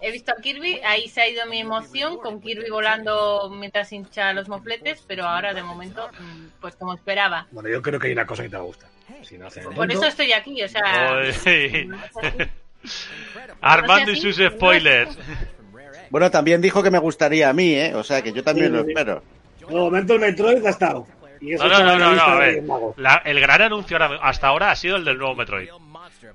[0.00, 4.32] He visto a Kirby, ahí se ha ido mi emoción con Kirby volando mientras hincha
[4.32, 7.46] los mofletes, pero ahora de momento, mm, pues como esperaba.
[7.50, 8.88] Bueno, yo creo que hay una cosa que te va a gustar.
[9.22, 10.82] Si no hace Por eso estoy aquí, o sea.
[13.60, 15.16] Armando y sus spoilers.
[16.10, 17.94] Bueno, también dijo que me gustaría a mí, ¿eh?
[17.94, 18.88] O sea que yo también Sí, lo sí.
[18.90, 19.22] espero.
[19.70, 21.06] De momento el Metroid ha estado.
[21.40, 22.62] Y eso No, no, no, no, a ver.
[22.96, 25.68] La- el gran anuncio ahora- hasta ahora ha sido el del nuevo Metroid.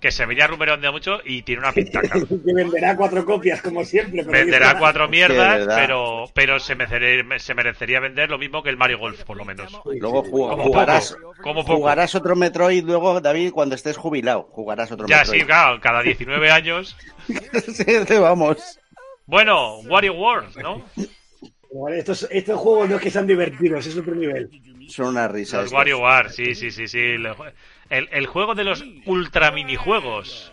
[0.02, 2.10] Que se venía rumoreando mucho y tiene una pintaca.
[2.28, 4.24] que venderá cuatro copias, como siempre.
[4.24, 4.80] pero Venderá está.
[4.80, 9.24] cuatro mierdas, pero, pero se, merecería, se merecería vender lo mismo que el Mario Golf,
[9.24, 9.72] por lo menos.
[9.86, 11.64] Luego ju- Como jugarás, como
[12.16, 14.48] otro Metroid luego, David, cuando estés jubilado.
[14.52, 15.40] Jugarás otro Ya, Metroid.
[15.42, 16.98] sí, claro, cada 19 años.
[17.74, 17.86] Sí,
[18.20, 18.80] vamos.
[19.28, 20.84] Bueno, Wario Wars, ¿no?
[21.78, 24.50] Vale, Estos, estos juegos no es que sean divertidos, es otro nivel.
[24.88, 25.58] Son una risa.
[25.58, 25.78] Los estos.
[25.78, 27.00] Wario Wars, sí, sí, sí, sí.
[27.00, 27.28] El,
[27.90, 30.52] el juego de los ultra minijuegos.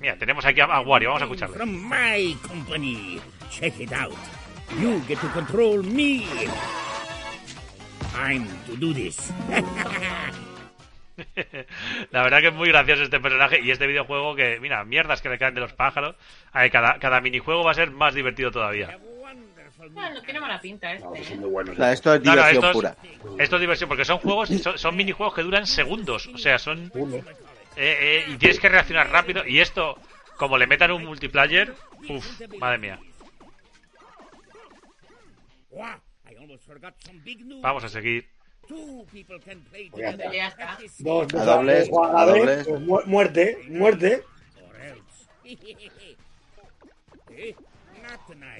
[0.00, 1.56] Mira, tenemos aquí a, a Wario, vamos a escucharlo.
[1.56, 3.20] From my company.
[3.50, 4.14] Check it out.
[4.80, 6.26] You get to control me.
[8.14, 9.30] Time to do this.
[12.10, 15.28] La verdad que es muy gracioso este personaje y este videojuego que, mira, mierdas que
[15.28, 16.16] le caen de los pájaros.
[16.52, 18.98] A ver, cada, cada minijuego va a ser más divertido todavía.
[19.88, 21.30] No tiene mala pinta No, este.
[21.30, 21.74] son muy buenos.
[21.74, 22.96] O sea, esto es No, no, diversión esto pura.
[23.02, 26.26] es, esto es diversión, porque son juegos, son, son minijuegos que duran segundos.
[26.28, 26.92] O sea, son.
[27.76, 29.46] Eh, eh, y tienes que reaccionar rápido.
[29.46, 29.98] Y esto,
[30.36, 31.74] como le metan un multiplayer,
[32.08, 32.98] uff, madre mía.
[37.62, 38.28] Vamos a seguir.
[38.70, 40.32] Two people can play Ya together.
[40.32, 40.78] Ya está.
[41.00, 42.66] Dos, dos, A dobles, a dobles.
[42.68, 44.22] pues, mu- muerte, muerte.
[47.32, 47.54] Eh?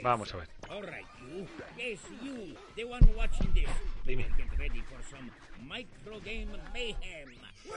[0.03, 0.49] Vamos a ver.
[4.05, 4.27] Dime.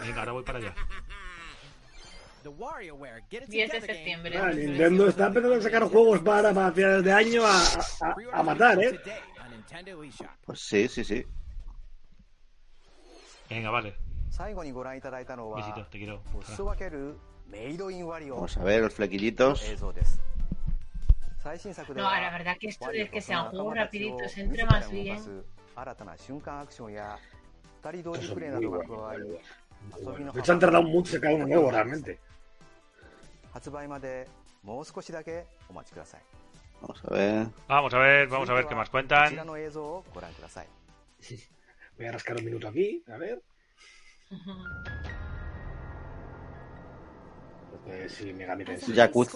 [0.02, 0.74] Venga, ahora voy para allá.
[3.48, 4.38] 10 de septiembre.
[4.38, 8.44] Ah, Nintendo está empezando a sacar juegos para, para finales de año a, a- a
[8.44, 9.00] matar, ¿eh?
[10.46, 11.26] Pues sí, sí, sí.
[13.53, 13.95] Venga, vale.
[14.31, 16.19] 最後にご覧いただいたの Visito, は te quiero.
[16.39, 17.17] お裾分ける
[17.49, 19.73] メイドインワリオ Vamos a ver los flequillitos.
[19.73, 20.21] 映像です
[21.43, 24.19] 最新作で No, は la verdad que esto ワリオ de と que その sean 仲 juegos 間たちを
[24.19, 25.19] rapiditos 自 entre ら más 動か bien.
[25.23, 25.45] す
[25.77, 27.19] 新たな瞬間アクションや
[27.83, 32.19] 二人同時プレイなどが加わり 遊びのDe hecho, han tardado mucho en sacar uno nuevo, realmente.
[33.53, 34.29] 発売まで
[34.63, 36.21] もう少しだけお待ちください
[36.83, 37.49] Vamos a ver.
[37.67, 39.35] Vamos a ver, vamos a ver qué más こち cuentan.
[41.98, 43.42] Voy a rascar un minuto aquí, a ver.
[48.08, 48.96] Sí, Megami Tensei.
[48.96, 49.30] Yakut.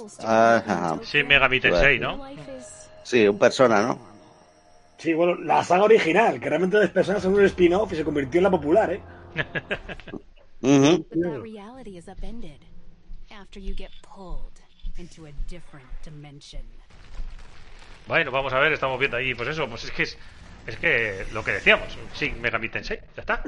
[1.04, 2.26] Sí, Megami Tensei, ¿no?
[3.04, 4.00] Sí, un persona, ¿no?
[4.98, 8.39] Sí, bueno, la saga original, que realmente las personas son un spin-off y se convirtió
[8.39, 9.02] en la popular, ¿eh?
[18.08, 20.17] Bueno, vamos a ver, estamos viendo ahí, pues eso, pues es que es
[20.68, 23.42] es que lo que decíamos, sin Megami Tensei, ya está.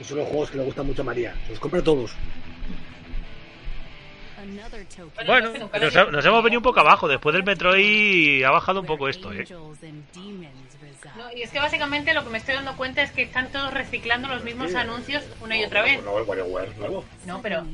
[0.00, 1.34] Y son los juegos que le gustan mucho a María.
[1.48, 2.12] Los compra todos.
[5.26, 8.86] Bueno, nos, ha- nos hemos venido un poco abajo, después del Metroid ha bajado un
[8.86, 9.46] poco esto, eh.
[11.16, 13.72] No, y es que básicamente lo que me estoy dando cuenta es que están todos
[13.72, 16.02] reciclando los mismos anuncios una y otra vez.
[16.04, 17.04] No, el WarioWare nuevo.
[17.26, 17.64] No, pero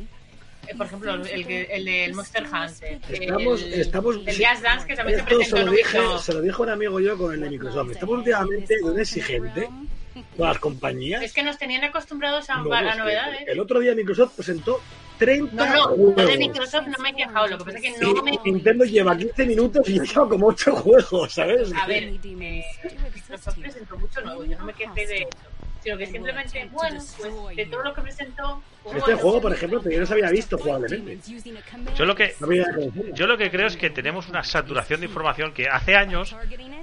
[0.76, 3.00] por ejemplo, el, el del Monster Hunter.
[3.10, 4.16] Estamos, el, estamos.
[4.26, 6.68] el Jazz Dance que también se se presentó en lo, dije, se lo dijo un
[6.70, 7.90] amigo yo con el de Microsoft.
[7.92, 9.68] Estamos últimamente de un exigente
[10.36, 11.22] con las compañías.
[11.22, 13.42] Es que nos tenían acostumbrados a, No, a novedades.
[13.46, 14.80] El otro día Microsoft presentó
[15.18, 16.16] 30 No, no, juegos.
[16.16, 17.46] lo de Microsoft no me he quejado.
[17.46, 18.38] Lo que pasa es que no me.
[18.44, 21.70] Y Nintendo lleva 15 minutos y ya lleva como 8 juegos, ¿sabes?
[21.74, 22.64] A ver, eh,
[23.14, 24.44] Microsoft presentó mucho nuevo.
[24.44, 25.49] Yo no me quejé de eso.
[25.82, 28.62] Sino que simplemente, bueno, pues de todo lo que presentó.
[28.82, 31.18] pues, Este juego, por ejemplo, yo no se había visto jugablemente.
[31.96, 35.52] Yo lo que que yo lo que creo es que tenemos una saturación de información
[35.52, 36.36] que hace años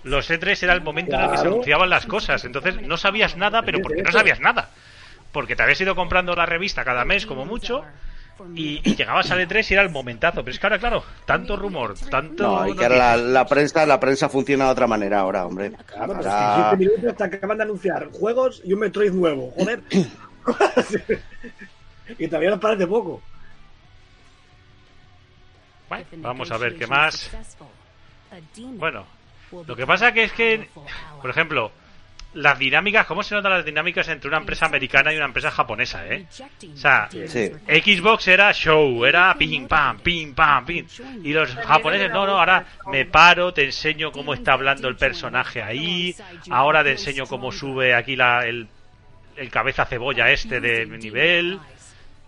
[0.03, 3.37] los E3 era el momento en el que se anunciaban las cosas, entonces no sabías
[3.37, 4.71] nada, pero porque no sabías nada.
[5.31, 7.83] Porque te habías ido comprando la revista cada mes como mucho
[8.55, 10.41] y, y llegabas al E3 y era el momentazo.
[10.43, 12.43] Pero es que ahora, claro, tanto rumor, tanto...
[12.43, 15.71] No, y que ahora la, la prensa, la prensa funciona de otra manera ahora, hombre.
[15.85, 19.51] Claro, pues Ahora- en 15 minutos te acaban de anunciar juegos y un Metroid nuevo.
[19.57, 19.81] Joder.
[22.17, 23.21] y todavía nos parece poco.
[25.89, 27.31] Bueno, vamos a ver qué más.
[28.57, 29.05] Bueno,
[29.65, 30.69] lo que pasa que es que,
[31.21, 31.71] por ejemplo,
[32.37, 36.05] las dinámicas, ¿cómo se notan las dinámicas entre una empresa americana y una empresa japonesa,
[36.07, 36.25] eh?
[36.73, 37.51] O sea, Sí.
[37.67, 40.85] Xbox era show, era pim pam, pim pam, pim.
[41.23, 45.61] Y los japoneses, no, no, ahora me paro, te enseño cómo está hablando el personaje
[45.61, 46.15] ahí,
[46.49, 48.67] ahora te enseño cómo sube aquí la, el,
[49.35, 51.59] el cabeza cebolla este de nivel.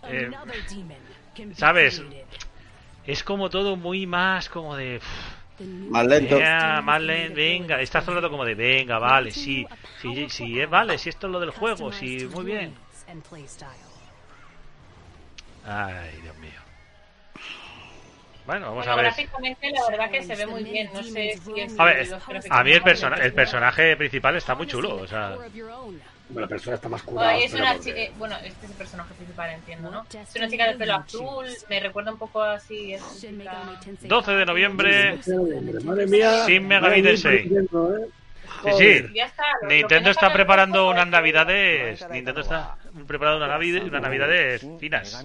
[0.08, 0.30] eh,
[1.56, 2.02] ¿sabes?
[3.06, 4.96] Es como todo muy más como de...
[4.98, 6.38] uf, Más lento.
[6.38, 9.66] ya, más len- venga, estás hablando como de venga, vale, sí,
[10.00, 12.74] sí, sí, eh, vale, si esto es lo del juego, sí, muy bien.
[15.66, 16.50] Ay, Dios mío.
[18.46, 19.04] Bueno, vamos bueno, a ver.
[19.04, 20.90] gráficamente la verdad que se ve muy bien.
[20.92, 22.08] No sé si es A ver,
[22.50, 25.36] a mí el, son persona- el personaje principal está muy chulo, o sea,
[26.34, 27.30] la persona está más curada.
[27.30, 30.06] Ay, es pero una porque- chi- eh, bueno, este es el personaje principal, entiendo, ¿no?
[30.12, 32.94] Es una chica de pelo azul, me recuerda un poco así.
[32.94, 35.18] Es chica- 12 de noviembre,
[35.84, 36.44] Madre mía.
[36.46, 37.44] Sin Megami madre mía, Tensei.
[37.44, 38.08] Nintendo, ¿eh?
[38.62, 39.04] Sí, sí.
[39.68, 42.06] Nintendo está preparando unas navidades.
[42.10, 45.24] Nintendo está preparando una navidad, una navidades finas.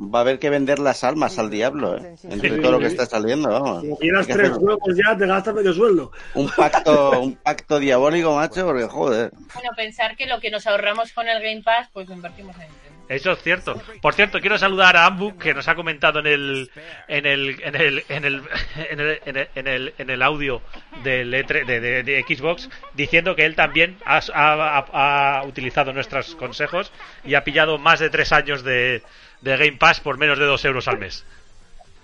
[0.00, 2.16] Va a haber que vender las almas al diablo, ¿eh?
[2.24, 3.48] entre todo lo que está saliendo.
[3.48, 3.82] Vamos.
[3.82, 6.12] Si quieras tres juegos ya, te gastas medio sueldo.
[6.34, 9.30] Un pacto, un pacto diabólico, macho, porque joder.
[9.54, 12.85] Bueno, pensar que lo que nos ahorramos con el Game Pass, pues lo invertimos en
[13.08, 13.80] eso es cierto.
[14.02, 16.70] Por cierto, quiero saludar a Ambu que nos ha comentado en el
[17.08, 18.42] en el en el en el
[18.90, 20.60] en el, en el, en el, en el audio
[21.04, 26.34] del E3 de, de- de Xbox diciendo que él también ha, ha- ha utilizado nuestros
[26.34, 26.90] consejos
[27.24, 29.02] y ha pillado más de tres años de,
[29.40, 31.24] de Game Pass por menos de dos euros al mes.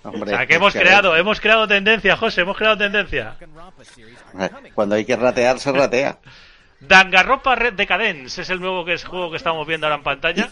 [0.04, 3.36] Hombre, O sea, que hemos creado, hemos creado tendencia, José, hemos creado tendencia.
[4.74, 6.18] Cuando hay que ratear, se ratea.
[6.88, 10.50] Danganronpa Red Decadence es el nuevo que es juego que estamos viendo ahora en pantalla.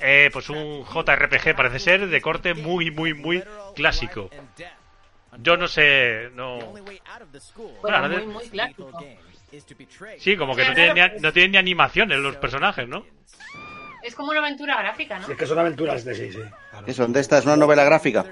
[0.00, 3.42] Eh, pues un JRPG parece ser de corte muy, muy, muy
[3.74, 4.30] clásico.
[5.38, 6.58] Yo no sé, no.
[7.82, 8.90] Bueno, muy, de- muy clásico.
[10.18, 13.04] Sí, como que no tienen, ni, no tienen ni animaciones los personajes, ¿no?
[14.02, 15.28] Es como una aventura gráfica, ¿no?
[15.28, 16.38] Es que son aventuras de sí, sí.
[16.70, 16.86] claro.
[16.86, 17.38] Eso, ¿dónde está?
[17.38, 18.24] Es una novela gráfica.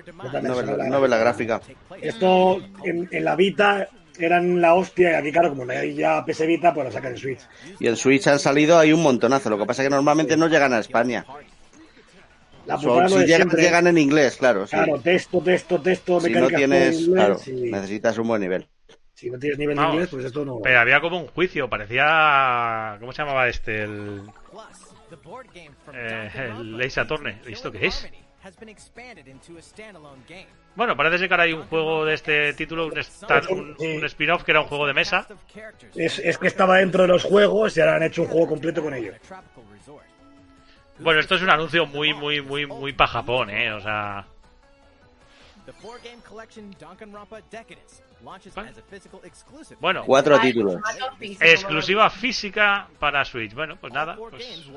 [0.42, 1.60] Novela novela gráfica.
[2.00, 6.24] Esto en, en la Vita eran la hostia y aquí, claro, como no hay ya
[6.24, 7.40] PS Vita, pues lo sacan en Switch.
[7.78, 9.50] Y en Switch han salido, hay un montonazo.
[9.50, 11.24] Lo que pasa es que normalmente no llegan a España.
[12.66, 14.66] La putada si llegan, llegan en inglés, claro.
[14.66, 14.76] sí.
[14.76, 17.52] Claro, texto, texto, texto, Si no tienes, inglés, claro, sí.
[17.52, 18.68] necesitas un buen nivel.
[19.14, 20.60] Si no tienes nivel de inglés, pues esto no.
[20.62, 22.96] Pero había como un juicio, parecía.
[23.00, 23.82] ¿Cómo se llamaba este?
[23.82, 24.22] El.
[25.92, 27.40] Eh, el Ace Attorney.
[27.46, 28.08] ¿Esto qué es?
[30.74, 32.92] Bueno, parece ser que ahora hay un juego de este título, un,
[33.60, 35.26] un- un spin-off que era un juego de mesa.
[35.94, 38.82] Es, es que estaba dentro de los juegos y ahora han hecho un juego completo
[38.82, 39.12] con ello.
[40.98, 43.72] Bueno, esto es un anuncio muy, muy, muy, muy para Japón, ¿eh?
[43.72, 44.26] O sea...
[49.80, 50.76] Bueno, Cuatro títulos.
[51.20, 53.54] Exclusiva física para Switch.
[53.54, 54.16] Bueno, pues nada.
[54.16, 54.70] Pues...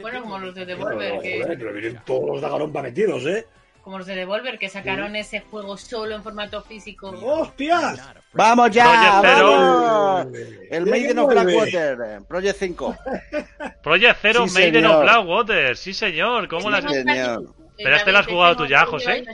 [0.00, 3.46] Bueno, como los de Bueno, Devolver, joder, que, pero vienen todos los Danganronpa metidos, ¿eh?
[3.84, 7.10] como los de Devolver, que sacaron ese juego solo en formato físico.
[7.10, 8.00] ¡Hostias!
[8.32, 9.20] ¡Vamos ya!
[9.20, 9.50] Project Zero.
[9.50, 10.26] ¡Vamos!
[10.70, 11.30] El ¿De Maiden of?
[11.30, 12.96] Blackwater, Project 5.
[13.82, 14.96] Project Zero Sí, Maiden señor.
[14.96, 15.76] of Blackwater.
[15.76, 16.48] Sí, señor.
[16.48, 16.82] ¿Cómo las...
[16.82, 17.54] Sí, señor.
[17.76, 19.24] Pero este lo has jugado tú ya, José.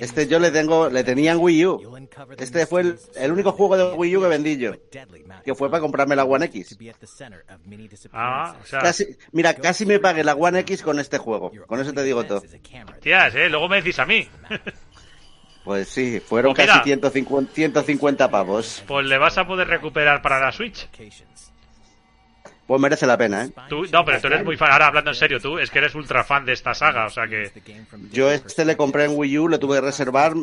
[0.00, 2.08] Este yo le tengo, le tenía en Wii U.
[2.38, 4.72] Este fue el, el único juego de Wii U que vendí yo.
[5.44, 6.76] Que fue para comprarme la One X.
[8.12, 8.80] Ah, o sea...
[8.80, 11.52] Casi, mira, casi me pagué la One X con este juego.
[11.66, 12.42] Con eso te digo todo.
[13.00, 13.48] Tías, ¿eh?
[13.48, 14.28] Luego me decís a mí.
[15.62, 16.78] Pues sí, fueron Pues mira.
[16.78, 18.82] casi 150, 150 pavos.
[18.86, 20.88] Pues le vas a poder recuperar para la Switch.
[22.70, 23.50] Pues merece la pena, ¿eh?
[23.68, 24.70] Tú, no, pero tú eres muy fan.
[24.70, 27.04] Ahora hablando en serio, tú es que eres ultra fan de esta saga.
[27.06, 27.50] O sea que,
[28.12, 30.34] Yo este le compré en Wii U, lo tuve que reservar.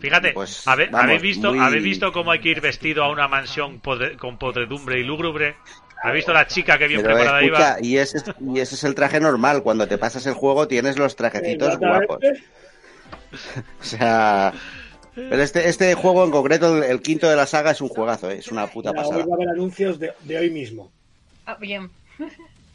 [0.00, 3.12] fíjate, Pues, habe- vamos, ¿habéis, visto, muy- ¿habéis visto cómo hay que ir vestido a
[3.12, 5.54] una mansión podre- con podredumbre y lúgubre?
[6.02, 7.86] ¿Habéis visto la chica que bien Pero preparada escucha, iba?
[7.86, 9.62] y ese, es- y ese es el traje normal.
[9.62, 12.18] Cuando te pasas el juego tienes los trajecitos guapos.
[13.80, 14.52] O sea...
[15.14, 18.28] Pero este, este juego en concreto, el, el quinto de la saga, es un juegazo,
[18.30, 18.38] ¿eh?
[18.40, 19.24] es una puta pasada.
[19.24, 20.92] va a haber anuncios de, de hoy mismo.
[21.46, 21.90] Ah, bien.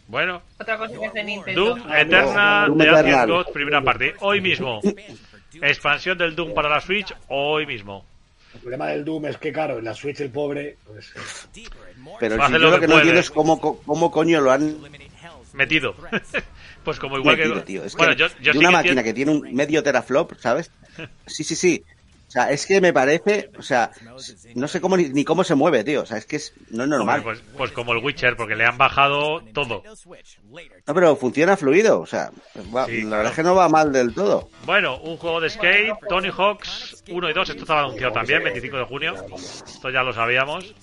[0.07, 1.75] Bueno, Otra cosa que hace Nintendo.
[1.75, 3.29] Doom Eterna Doom de Ancient Eternal.
[3.29, 4.15] Gods, primera parte.
[4.19, 4.81] Hoy mismo.
[5.61, 8.05] Expansión del Doom para la Switch, hoy mismo.
[8.53, 11.13] El problema del Doom es que, claro, en la Switch el pobre, pues,
[12.19, 14.51] Pero Hace si lo yo lo que que no entiendo es cómo, cómo coño lo
[14.51, 14.77] han
[15.53, 15.95] Metido.
[16.83, 17.61] pues como igual metido, que.
[17.61, 17.83] tío.
[17.83, 20.33] Es bueno, que yo, yo de sí una que máquina que tiene un medio teraflop,
[20.39, 20.71] ¿sabes?
[21.27, 21.83] Sí, sí, sí.
[22.31, 23.91] O sea, es que me parece, o sea,
[24.55, 26.03] no sé cómo ni, ni cómo se mueve, tío.
[26.03, 27.21] O sea, es que es, no es normal.
[27.23, 29.83] Pues, pues como el Witcher, porque le han bajado todo.
[30.87, 32.31] No, pero funciona fluido, o sea,
[32.73, 33.09] va- Sí, la claro.
[33.17, 34.49] verdad es que no va mal del todo.
[34.65, 38.77] Bueno, un juego de skate, Tony Hawks 1 y 2, esto estaba anunciado también, 25
[38.77, 39.15] de junio.
[39.65, 40.73] Esto ya lo sabíamos.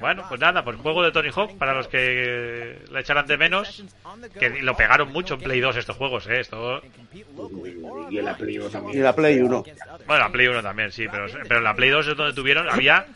[0.00, 3.84] Bueno, pues nada, pues juego de Tony Hawk para los que le echarán de menos,
[4.38, 6.80] que lo pegaron mucho en Play 2 estos juegos, eh, esto...
[8.10, 9.02] y en la Play 1 Y también.
[9.02, 9.62] la Play 1.
[10.06, 12.68] Bueno, la Play 1 también, sí, pero, pero en la Play 2 es donde tuvieron,
[12.70, 13.06] había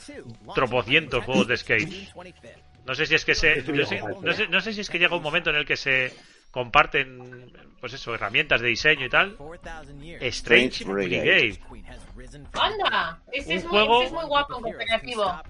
[0.55, 1.89] tropocientos juegos de skate.
[2.87, 5.17] No sé si es que se, sé- no, sé, no sé si es que llega
[5.17, 6.13] un momento en el que se
[6.57, 9.37] comparten, pues eso, herramientas de diseño y tal.
[10.23, 11.61] Strange Brigade,
[12.55, 13.21] ¡Anda!
[13.31, 15.43] Este, Un es, juego- muy, este es muy guapo en cooperativo.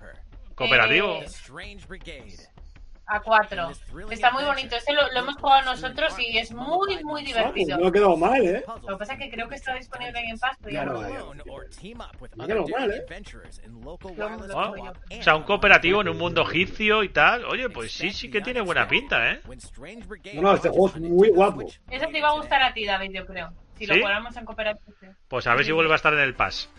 [0.57, 1.23] cooperativo.
[1.23, 1.27] Eh,
[3.07, 3.71] a cuatro.
[4.11, 4.77] Está muy bonito.
[4.77, 7.79] Este lo, lo hemos jugado nosotros y es muy, muy divertido.
[7.79, 8.65] No ha quedado mal, ¿eh?
[8.67, 12.45] Lo que pasa es que creo que está disponible en Pass, pero ya no No
[12.45, 13.05] ha quedado mal, ¿eh?
[15.19, 17.45] o sea, un cooperativo en un mundo egipcio y tal.
[17.45, 19.41] Oye, pues sí, sí que tiene buena pinta, ¿eh?
[20.35, 21.67] No, no, este juego es muy guapo.
[21.91, 23.53] Ese te iba a gustar a ti, David, yo creo.
[23.79, 24.93] Si lo jugáramos en cooperativo.
[25.29, 26.71] Pues a ver si vuelve a estar en el pass.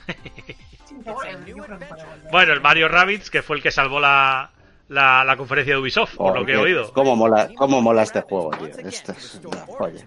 [2.32, 4.52] Bueno, el Mario Rabbids, que fue el que salvó la,
[4.90, 6.92] la, la conferencia de Ubisoft, por lo que he oído.
[6.94, 8.68] Cómo mola, cómo mola este juego, tío.
[8.68, 10.06] Esto es una joya.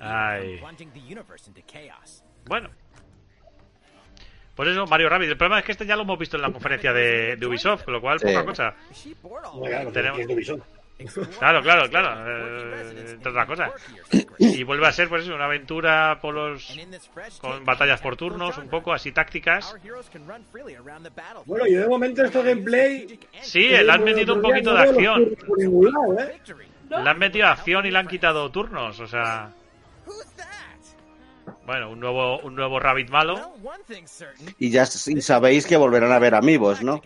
[0.00, 0.58] Ay.
[2.46, 2.70] Bueno.
[4.54, 5.32] Pues eso, Mario Rabbids.
[5.32, 7.84] El problema es que este ya lo hemos visto en la conferencia de, de Ubisoft,
[7.84, 8.26] con lo cual Sí.
[8.26, 8.74] poca cosa.
[9.58, 10.18] Bueno, claro, Tenemos-
[11.38, 12.24] Claro, claro, claro.
[12.26, 13.72] eh, entre otras cosas.
[14.38, 16.78] Y vuelve a ser, pues eso, una aventura por los,
[17.40, 19.74] con batallas por turnos, un poco así tácticas.
[21.46, 23.18] Bueno, yo de momento estos gameplay.
[23.40, 25.22] Sí, le han metido un poquito de acción.
[26.18, 26.40] ¿eh?
[26.90, 29.50] Le han metido acción y le han quitado turnos, o sea.
[31.66, 33.54] Bueno, un nuevo, un nuevo Rabbit malo.
[34.58, 37.00] Y ya sabéis que volverán a ver amigos, ¿no?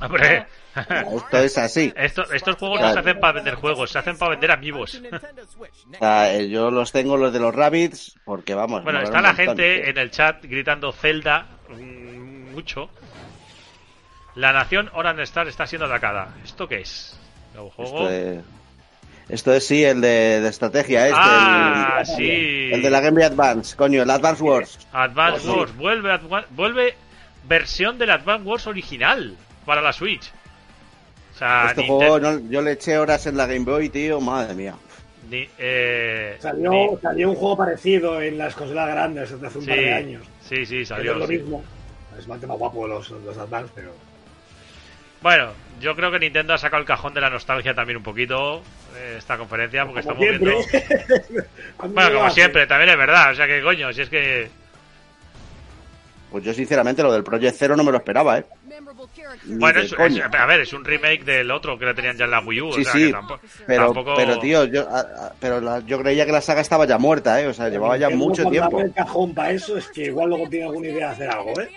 [0.00, 0.46] Hombre,
[1.14, 1.92] Esto es así.
[1.96, 5.00] esto- estos juegos no se hacen para vender juegos, se hacen para vender amigos.
[6.00, 8.82] Eh, yo los tengo los de los Rabbits porque vamos.
[8.82, 12.90] Bueno, está un la gente en el chat gritando Zelda mm, mucho.
[14.34, 16.34] La nación Oran Star está siendo atacada.
[16.42, 17.16] ¿Esto qué es?
[17.54, 18.08] ¿Nuevo juego?
[18.08, 18.44] Esto es,
[19.28, 21.18] esto es sí, el de, de estrategia, este.
[21.22, 22.70] ah, el, sí.
[22.72, 24.78] el de la Game Boy Advance, coño, el Advance Wars.
[24.92, 25.76] Advance Wars.
[25.76, 26.94] Vuelve, Adva- vuelve
[27.48, 30.30] versión del Advance Wars original para la Switch.
[31.34, 34.54] O sea, Este juego no- yo le eché horas en la Game Boy, tío, madre
[34.54, 34.74] mía.
[35.30, 39.76] ni- eh, Salió, ni- salió un juego parecido en las consolas grandes hace un par
[39.76, 40.22] de años.
[40.48, 41.12] sí, sí, salió.
[41.12, 41.38] es lo sí.
[41.38, 41.64] mismo.
[42.18, 43.92] Es más tema guapo los, los Advance, pero.
[45.22, 45.48] Bueno,
[45.80, 48.62] yo creo que Nintendo ha sacado el cajón de la nostalgia también un poquito
[48.96, 50.62] eh, esta conferencia porque Como estamos viendo.
[50.62, 51.44] siempre.
[51.76, 53.32] Cuando Bueno, como siempre, también es verdad.
[53.32, 54.48] O sea que coño, si es que.
[56.30, 58.44] Pues yo sinceramente lo del Project Zero no me lo esperaba, ¿eh?
[59.44, 62.24] Ni Bueno, es, es- a ver, es un remake del otro que lo tenían ya
[62.24, 62.72] en la Wii U.
[62.72, 63.40] Sí, o sea sí, que tampoco.
[63.66, 66.86] pero, tampoco- pero tío, yo, a- a- pero la- yo creía que la saga estaba
[66.86, 67.46] ya muerta, ¿eh?
[67.46, 68.80] O sea, llevaba ya mucho tiempo.
[68.80, 71.68] el cajón para eso es que igual luego tiene alguna idea de hacer algo, ¿eh?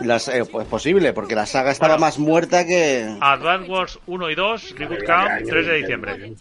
[0.00, 3.16] las, eh, pues posible, porque la saga estaba bueno, más muerta que.
[3.20, 6.34] Advance Wars 1 y 2, Reboot Camp, 3 de diciembre.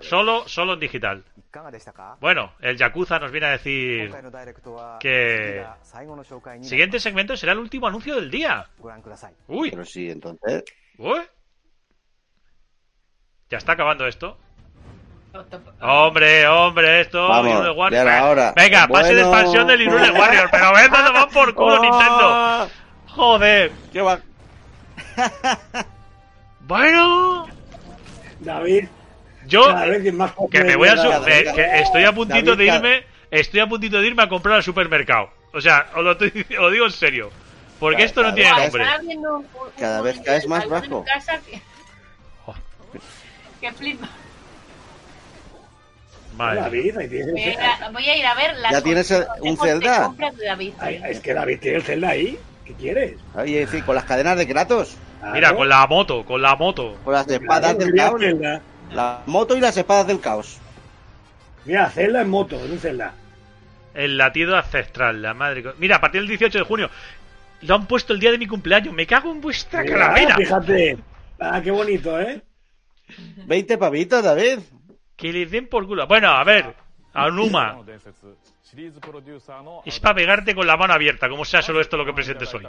[0.00, 1.24] Solo, solo en digital.
[2.20, 4.10] Bueno, el Yakuza nos viene a decir
[4.98, 5.64] que.
[6.62, 8.66] Siguiente segmento será el último anuncio del día.
[9.48, 9.70] Uy.
[9.70, 10.64] Pero sí, entonces.
[10.98, 11.20] Uy.
[13.50, 14.38] Ya está acabando esto.
[15.80, 17.26] Hombre, hombre, esto.
[17.28, 18.04] Vamos, Irule Warrior.
[18.04, 18.52] Venga.
[18.54, 19.36] Venga, pase de Bueno.
[19.38, 20.48] expansión del Irule Warrior.
[20.50, 22.18] Pero ven, no van por culo, Nintendo.
[22.22, 22.68] ¡Oh!
[23.08, 23.72] Joder.
[23.92, 24.18] ¿Qué va?
[26.64, 27.48] Bueno,
[28.40, 28.86] David,
[29.46, 29.74] yo
[30.14, 31.24] más que me voy a su- complicado.
[31.24, 34.54] me- que estoy a puntito de David, irme, estoy a puntito de irme a comprar
[34.56, 35.30] al supermercado.
[35.52, 37.30] O sea, os lo, estoy- os lo digo en serio.
[37.80, 38.84] Porque Cada- esto no tiene nombre.
[39.78, 41.04] Cada vez caes más bajo.
[41.04, 41.60] casa que,
[42.46, 42.54] Oh.
[43.60, 44.08] que flipa.
[46.36, 46.62] Madre mía.
[46.64, 47.86] David, ahí tienes el Voy a ir Zelda.
[47.86, 50.14] a, voy a ir a ver las ¿Ya tienes el- un Zelda?
[50.44, 50.72] David.
[50.78, 52.38] Ay, es que David tiene el Zelda ahí.
[52.64, 53.16] ¿Qué quieres?
[53.34, 55.34] Oye, con las cadenas de Kratos, Claro.
[55.34, 56.96] Mira, con la moto, con la moto.
[57.04, 58.60] con las Claro, espadas del caos, Zelda.
[58.92, 60.58] la moto y las espadas del caos.
[61.64, 63.14] Mira, Zelda en moto, en un Zelda.
[63.94, 65.62] El latido ancestral, la madre.
[65.78, 66.90] Mira, a partir del 18 de junio.
[67.60, 68.92] Lo han puesto el día de mi cumpleaños.
[68.94, 70.36] Me cago en vuestra Mira, calavera.
[70.36, 70.98] Fíjate.
[71.38, 72.42] Ah, qué bonito, ¿eh?
[73.46, 74.58] 20 pavitos, David.
[75.22, 76.04] Que les den por culo.
[76.08, 76.74] Bueno, a ver.
[77.14, 77.78] A Numa.
[79.84, 82.66] Es para pegarte con la mano abierta, como sea solo esto lo que presentes hoy.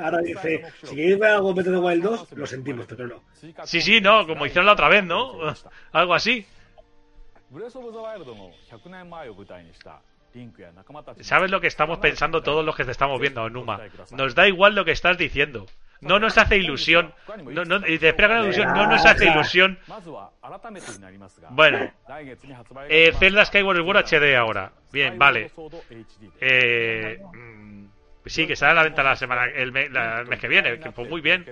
[0.00, 3.22] Ahora dice, si queréis ver algo de Wild 2, lo sentimos, pero no.
[3.64, 5.32] Sí, sí, no, como hicieron la otra vez, ¿no?
[5.92, 6.46] Algo así.
[11.20, 13.80] ¿Sabes lo que estamos pensando todos los que te estamos viendo, Numa?
[14.12, 15.66] Nos da igual lo que estás diciendo.
[16.00, 17.12] No nos hace ilusión.
[17.44, 18.68] No, no, espera con ilusión.
[18.74, 19.78] No nos hace ilusión.
[21.50, 21.78] Bueno,
[22.88, 24.72] eh, Zelda Skyward Sword HD ahora.
[24.92, 25.50] Bien, vale.
[26.40, 27.84] Eh, mm,
[28.26, 30.78] sí, que sale a la venta la semana, el mes que viene.
[30.78, 31.44] Que, pues muy bien.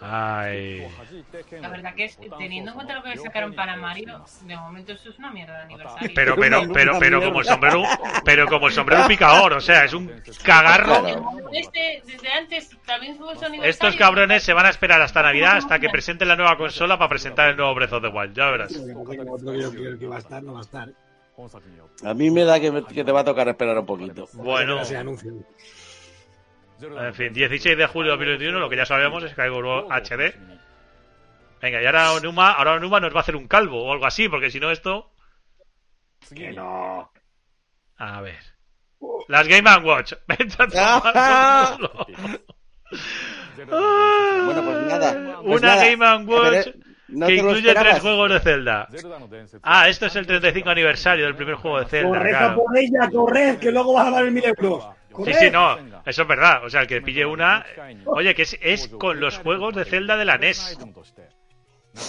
[0.00, 0.86] Ay.
[1.60, 5.10] La verdad que es, teniendo en cuenta lo que sacaron para Mario, de momento eso
[5.10, 6.10] es una mierda de aniversario.
[6.14, 7.82] Pero, pero, pero, pero como el sombrero,
[8.24, 10.12] pero como el sombrero picador, o sea, es un
[10.44, 11.48] cagarro.
[11.52, 13.64] Este, desde antes también fue su aniversario.
[13.70, 17.08] Estos cabrones se van a esperar hasta Navidad, hasta que presenten la nueva consola para
[17.08, 18.34] presentar el nuevo Breath of the Wild.
[18.34, 18.72] Ya verás.
[18.72, 20.88] Que va a estar, no va a estar.
[22.04, 24.28] A mí me da que, me- que te va a tocar esperar un poquito.
[24.34, 24.80] Bueno.
[26.82, 30.34] En fin, 16 de julio de 2021, lo que ya sabemos es Skyward Sword HD.
[31.60, 34.28] Venga, y ahora Onuma, ahora Onuma nos va a hacer un calvo o algo así,
[34.28, 35.12] porque si no esto...
[36.34, 37.10] Que no.
[37.96, 38.40] A ver.
[39.28, 40.14] Las Game Watch.
[40.76, 42.06] A por culo.
[44.44, 45.40] Bueno, pues nada.
[45.42, 45.84] pues Una nada.
[45.84, 46.78] Game Watch Pero,
[47.08, 48.88] ¿no que incluye tres juegos de Zelda.
[49.62, 52.08] Ah, esto es el 35 aniversario del primer juego de Zelda.
[52.08, 52.56] Corred a claro.
[52.56, 54.84] por ella, corred, que luego vas a dar mil euros.
[55.24, 55.76] Sí, sí, no,
[56.06, 56.64] eso es verdad.
[56.64, 57.64] O sea, el que pille una.
[58.06, 60.78] Oye, que es, es con los juegos de Zelda de la NES.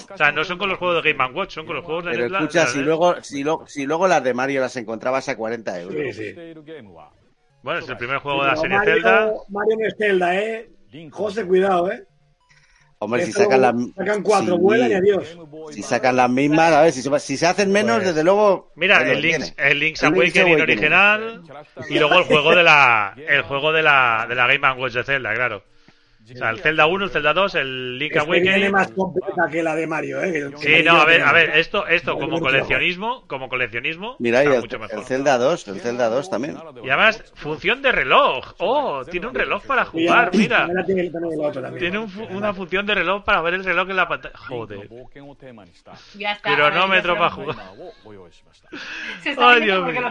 [0.10, 2.12] O sea, no son con los juegos de Game Watch, son con los juegos de
[2.12, 2.86] Pero escucha, la si NES.
[2.88, 6.16] luego, si, lo- si luego las de Mario las encontrabas a 40 euros.
[6.16, 6.54] Sí, sí.
[7.64, 9.32] Bueno, es el primer juego de la serie Mario, Zelda.
[9.50, 10.70] Mario no es Zelda, ¿eh?
[11.12, 12.06] José, cuidado, ¿eh?
[13.04, 13.74] Hombre, si sacan las...
[13.95, 15.38] sacan cuatro, si- vuelan y adiós.
[15.72, 18.72] Si sacan las mismas, a ver, si se, si se hacen menos, Pues, desde luego...
[18.76, 20.62] Mira, el Link's, el Link's Awakening.
[20.62, 21.41] original
[21.89, 25.04] y luego el juego de la el juego de la de la Game Watch de
[25.04, 25.64] Zelda, claro.
[26.32, 28.71] O sea, el Zelda 1, el Zelda 2, el Link Este viene Awakening.
[28.71, 30.51] más completa que la de Mario, ¿eh?
[30.55, 34.55] Sí, no, a ver, a ver, esto esto como coleccionismo, como coleccionismo, Mira, y está
[34.55, 34.99] el, mucho mejor.
[34.99, 36.57] el Zelda 2, el Zelda 2 también.
[36.84, 38.53] Y además, función de reloj.
[38.59, 40.67] Oh, tiene un reloj para jugar, mira.
[41.78, 44.38] tiene un una función de reloj para ver el reloj en la pantalla.
[44.38, 44.89] Joder.
[46.41, 47.55] Cronómetro para jugar.
[49.38, 50.01] Ay, Dios mío.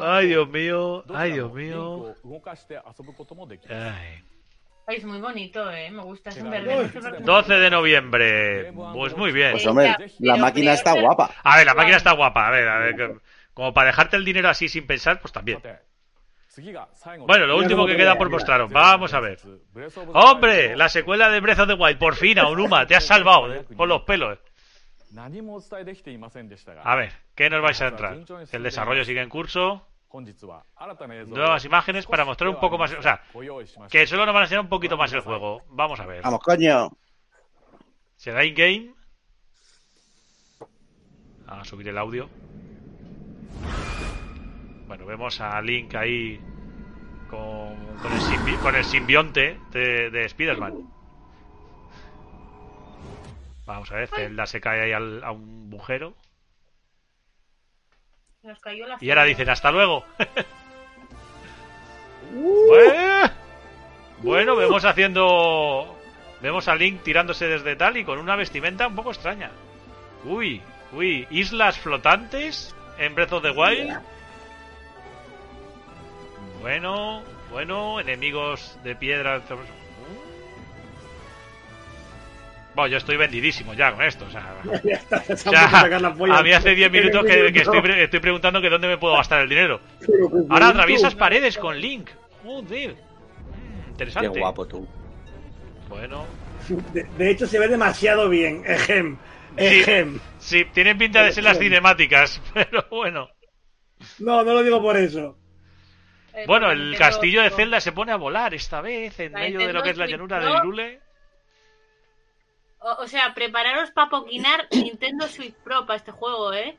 [0.00, 1.04] Ay, Dios mío.
[1.12, 2.14] Ay, Dios mío.
[3.68, 4.22] Ay.
[4.88, 5.90] Es muy bonito, eh.
[5.90, 6.30] Me gusta.
[6.30, 6.84] Es un verde.
[6.84, 7.18] es un verde.
[7.20, 8.72] 12 de noviembre.
[8.94, 9.52] Pues muy bien.
[9.52, 11.30] Pues hombre, la máquina está guapa.
[11.42, 12.48] A ver, la máquina está guapa.
[12.48, 13.14] A ver, a ver.
[13.54, 15.60] Como para dejarte el dinero así sin pensar, pues también.
[17.26, 18.70] Bueno, lo último que queda por mostraros.
[18.70, 19.38] Vamos a ver.
[20.12, 20.76] ¡Hombre!
[20.76, 21.98] La secuela de Breath of the Wild.
[21.98, 22.86] Por fin, Aonuma.
[22.86, 23.54] Te has salvado.
[23.54, 24.38] eh, Por los pelos.
[26.84, 28.18] A ver, ¿qué nos vais a entrar?
[28.50, 29.86] El desarrollo sigue en curso.
[31.38, 32.92] Nuevas imágenes para mostrar un poco más.
[32.92, 33.22] O sea,
[33.90, 35.62] que solo nos van a enseñar un poquito más el juego.
[35.70, 36.22] Vamos a ver.
[36.22, 36.90] Vamos, coño.
[38.16, 38.94] ¿Será in-game?
[41.48, 42.28] A subir el audio.
[44.86, 46.38] Bueno, vemos a Link ahí
[47.30, 50.74] con, con, el, simbi- con el simbionte de, de Spider-Man.
[53.64, 56.14] Vamos a ver, Zelda se cae ahí al- a un agujero.
[58.42, 60.04] Nos cayó la Y ahora dicen hasta luego.
[62.34, 63.30] Bueno,
[64.22, 65.98] bueno, vemos haciendo.
[66.40, 69.50] Vemos a Link tirándose desde tal y con una vestimenta un poco extraña.
[70.24, 70.62] Uy,
[70.92, 74.00] uy, islas flotantes en Breath of the Wild.
[76.62, 79.42] Bueno, bueno, enemigos de piedra.
[82.74, 84.24] Bueno, yo estoy vendidísimo ya con esto.
[84.26, 84.54] O sea,
[84.84, 86.38] Ya está, a sacar la sea, polla.
[86.38, 87.82] a mí hace 10 minutos que, que estoy, No.
[87.82, 89.80] pre- estoy preguntando que dónde me puedo gastar el dinero.
[90.48, 92.08] Ahora atraviesas paredes con Link.
[92.42, 92.92] Joder.
[92.94, 92.94] Mm,
[93.84, 94.38] Qué Interesante.
[94.40, 94.88] guapo tú.
[95.88, 96.24] Bueno.
[96.92, 98.62] De, de hecho, se ve demasiado bien.
[98.66, 99.18] Ejem.
[99.56, 100.18] Ejem.
[100.38, 103.28] Sí, tienen pinta de ser las cinemáticas, pero bueno.
[104.18, 105.36] No, no lo digo por eso.
[106.34, 109.72] Eh, Bueno, el castillo de Zelda se pone a volar esta vez en medio de
[109.74, 110.64] lo que es la llanura Pro.
[110.64, 111.00] Lule.
[112.84, 116.76] O, o sea, prepararos para poquinar Nintendo Switch Pro para este juego, ¿eh?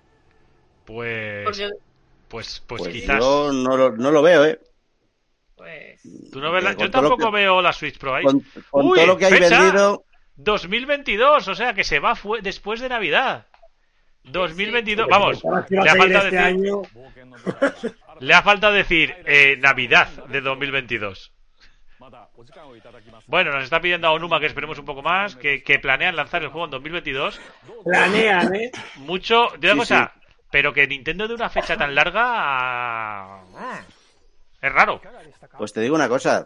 [0.85, 1.69] Pues, Porque,
[2.27, 3.19] pues, pues, Pues quizás.
[3.19, 4.59] yo no lo, no lo veo, ¿eh?
[5.55, 6.01] pues...
[6.31, 8.23] ¿Tú no ves la- Yo tampoco que- veo la Switch Pro ahí.
[8.23, 9.61] Con, con Uy, todo lo que hay fecha.
[9.61, 10.03] vendido,
[10.35, 13.47] 2022, o sea que se va fue- después de Navidad.
[14.23, 15.43] 2022, Porque vamos.
[15.69, 16.81] Le ha faltado este decir, año.
[18.19, 21.32] le ha faltado decir eh, Navidad de 2022.
[23.27, 26.41] Bueno, nos está pidiendo a Onuma que esperemos un poco más, que, que planean lanzar
[26.43, 27.39] el juego en 2022.
[27.85, 28.71] Planean, ¿eh?
[28.97, 30.13] Mucho, de una Sí, cosa,
[30.51, 33.41] pero que Nintendo de una fecha tan larga
[34.61, 35.01] es raro.
[35.57, 36.45] pues te digo una cosa.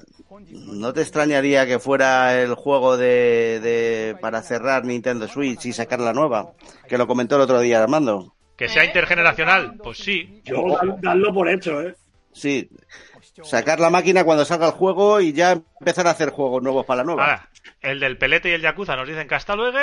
[0.50, 6.00] ¿No te extrañaría que fuera el juego de, de para cerrar Nintendo Switch y sacar
[6.00, 6.54] la nueva?
[6.88, 8.34] Que lo comentó el otro día Armando.
[8.58, 8.88] Que sea ¿Eh?
[8.88, 10.42] intergeneracional, pues sí.
[10.44, 11.96] Yo danlo por hecho, ¿eh?
[12.34, 12.70] Sí.
[13.44, 17.00] Sacar la máquina cuando salga el juego y ya empezar a hacer juegos nuevos para
[17.00, 17.24] la nueva.
[17.24, 17.50] Ahora,
[17.82, 19.78] el del Pelete y el Yakuza nos dicen que hasta luego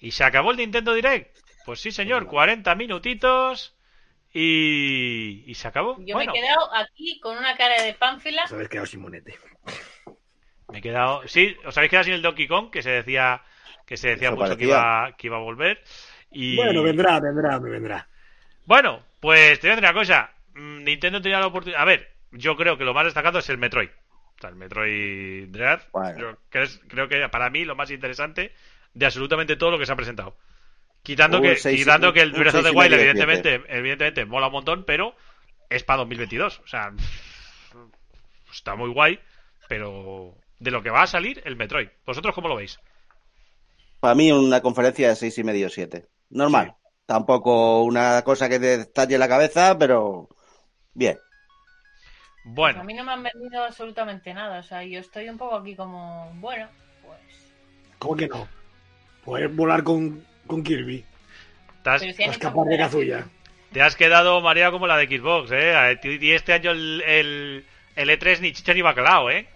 [0.00, 1.36] y se acabó el Nintendo Direct.
[1.64, 3.76] Pues sí, señor, 40 minutitos
[4.32, 5.96] y, y se acabó.
[6.00, 8.44] Yo bueno, me he quedado aquí con una cara de pánfila.
[8.44, 9.36] Os habéis quedado sin monete.
[10.68, 11.26] me he quedado.
[11.26, 13.42] Sí, os habéis quedado sin el Donkey Kong que se decía
[13.86, 14.68] que se decía Eso mucho que parecía.
[14.68, 15.82] iba, que iba a volver.
[16.30, 18.08] Y Bueno, vendrá, vendrá, me vendrá.
[18.64, 20.30] Bueno, pues te voy a decir una cosa.
[20.54, 21.80] Mm, Nintendo tenía la oportunidad.
[21.80, 23.90] A ver, yo creo que lo más destacado es el Metroid.
[23.90, 25.80] O sea, el Metroid Dread.
[25.92, 26.18] Bueno.
[26.18, 28.52] Yo creo, creo que para mí lo más interesante
[28.94, 30.36] de absolutamente todo lo que se ha presentado.
[31.02, 34.48] Quitando Un que, seis quitando que el un Breath of the Wild, evidentemente, evidentemente, mola
[34.48, 35.14] un montón, pero
[35.70, 36.60] es para 2022.
[36.60, 36.92] O sea,
[38.52, 39.18] está muy guay,
[39.68, 41.88] pero de lo que va a salir, el Metroid.
[42.04, 42.78] ¿Vosotros cómo lo veis?
[44.00, 46.06] Para mí una conferencia de seis y medio siete.
[46.30, 46.74] Normal.
[47.06, 50.28] Tampoco una cosa que te estalle la cabeza, pero
[50.92, 51.18] bien.
[52.50, 54.60] Bueno, A mí no me han vendido absolutamente nada.
[54.60, 56.68] O sea, yo estoy un poco aquí como, bueno,
[57.02, 57.18] pues.
[57.98, 58.48] ¿Cómo que no?
[59.24, 61.04] Poder volar con, con Kirby.
[61.82, 63.26] te has, Pero si Escapar de Kazuya.
[63.72, 65.98] Te has quedado, María, como la de Xbox, ¿eh?
[66.02, 69.46] Y este año el, el, el E3 ni chicha ni bacalao, ¿eh?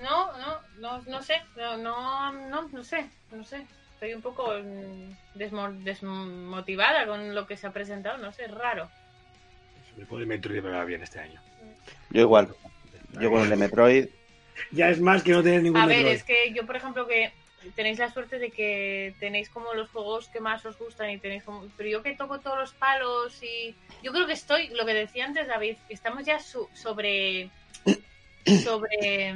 [0.00, 3.66] No, no, no, no sé, no, no, no, no sé, no sé.
[3.94, 8.50] Estoy un poco mm, desmo- desmotivada con lo que se ha presentado, no sé, es
[8.50, 8.88] raro.
[9.96, 11.38] Me Metroid me va bien este año.
[12.12, 12.48] Yo igual.
[13.20, 14.06] Yo con el de Metroid.
[14.70, 16.14] Ya es más que no tener ningún A ver, Metroid.
[16.16, 17.32] es que yo, por ejemplo, que
[17.74, 21.42] tenéis la suerte de que tenéis como los juegos que más os gustan y tenéis
[21.42, 21.66] como...
[21.76, 23.74] Pero yo que toco todos los palos y...
[24.02, 27.48] Yo creo que estoy, lo que decía antes David, que estamos ya su- sobre...
[28.62, 29.34] Sobre...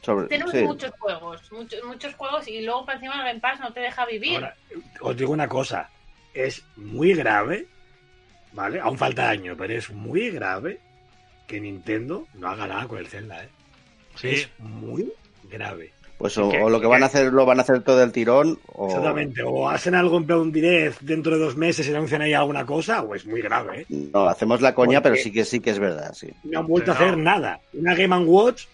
[0.00, 0.62] Sobre, Tenemos sí.
[0.62, 4.04] muchos juegos, muchos, muchos juegos y luego para encima el Game Pass no te deja
[4.06, 4.36] vivir.
[4.36, 4.56] Ahora,
[5.00, 5.90] os digo una cosa.
[6.34, 7.66] Es muy grave,
[8.52, 8.80] ¿vale?
[8.80, 10.80] Aún falta año, pero es muy grave
[11.46, 13.48] que Nintendo no haga nada con el Zelda, ¿eh?
[14.16, 14.28] Sí.
[14.28, 15.12] Es muy
[15.50, 15.92] grave.
[16.18, 18.12] Pues o, ¿Qué- o lo que van a hacer lo van a hacer todo el
[18.12, 19.42] tirón o Exactamente.
[19.42, 22.64] O hacen algo en plan un direct dentro de dos meses y anuncian ahí alguna
[22.64, 23.86] cosa, o es muy grave, ¿eh?
[24.12, 26.28] no hacemos la coña, Porque- pero sí que sí que es verdad, sí.
[26.44, 27.24] No han vuelto a hacer no.
[27.24, 27.60] nada.
[27.72, 28.66] Una Game Watch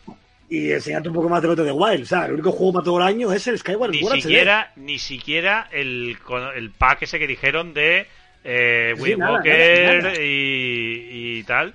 [0.50, 2.02] y enseñarte un poco más de Breath of the Wild.
[2.02, 4.22] O sea, el único juego para todo el año es el Skyward Ni Sword HD.
[4.22, 6.16] siquiera, ni siquiera el,
[6.56, 8.06] el pack ese que dijeron de
[8.44, 10.22] eh, Sí, Wind nada, Walker nada, nada.
[10.22, 11.74] Y, y tal.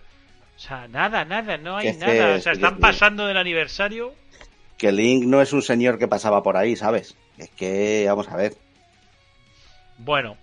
[0.55, 2.35] O sea, nada, nada, no hay nada.
[2.35, 4.13] O sea, están pasando del aniversario.
[4.77, 7.15] Que Link no es un señor que pasaba por ahí, ¿sabes?
[7.37, 8.53] Es que, vamos a ver.
[9.97, 10.37] Bueno,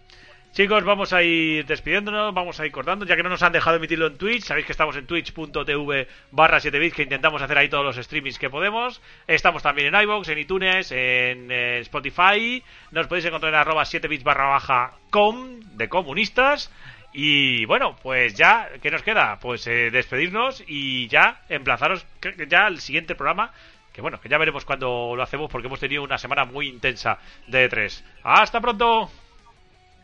[0.53, 3.77] Chicos, vamos a ir despidiéndonos, vamos a ir cortando, ya que no nos han dejado
[3.77, 4.43] emitirlo en Twitch.
[4.43, 8.51] Sabéis que estamos en twitch.tv barra 7bits, que intentamos hacer ahí todos los streamings que
[8.51, 9.01] podemos.
[9.29, 12.65] Estamos también en iVoox, en iTunes, en eh, Spotify.
[12.91, 16.73] Nos podéis encontrar en arroba 7bits barra baja com, de comunistas.
[17.13, 19.39] Y bueno, pues ya, ¿qué nos queda?
[19.41, 22.07] Pues eh, despedirnos y ya emplazaros
[22.49, 23.53] ya al siguiente programa.
[23.93, 27.19] Que bueno, que ya veremos cuando lo hacemos porque hemos tenido una semana muy intensa
[27.49, 28.03] de E3.
[28.23, 29.11] ¡Hasta pronto!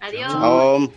[0.00, 0.32] Adiós.
[0.32, 0.92] Chao.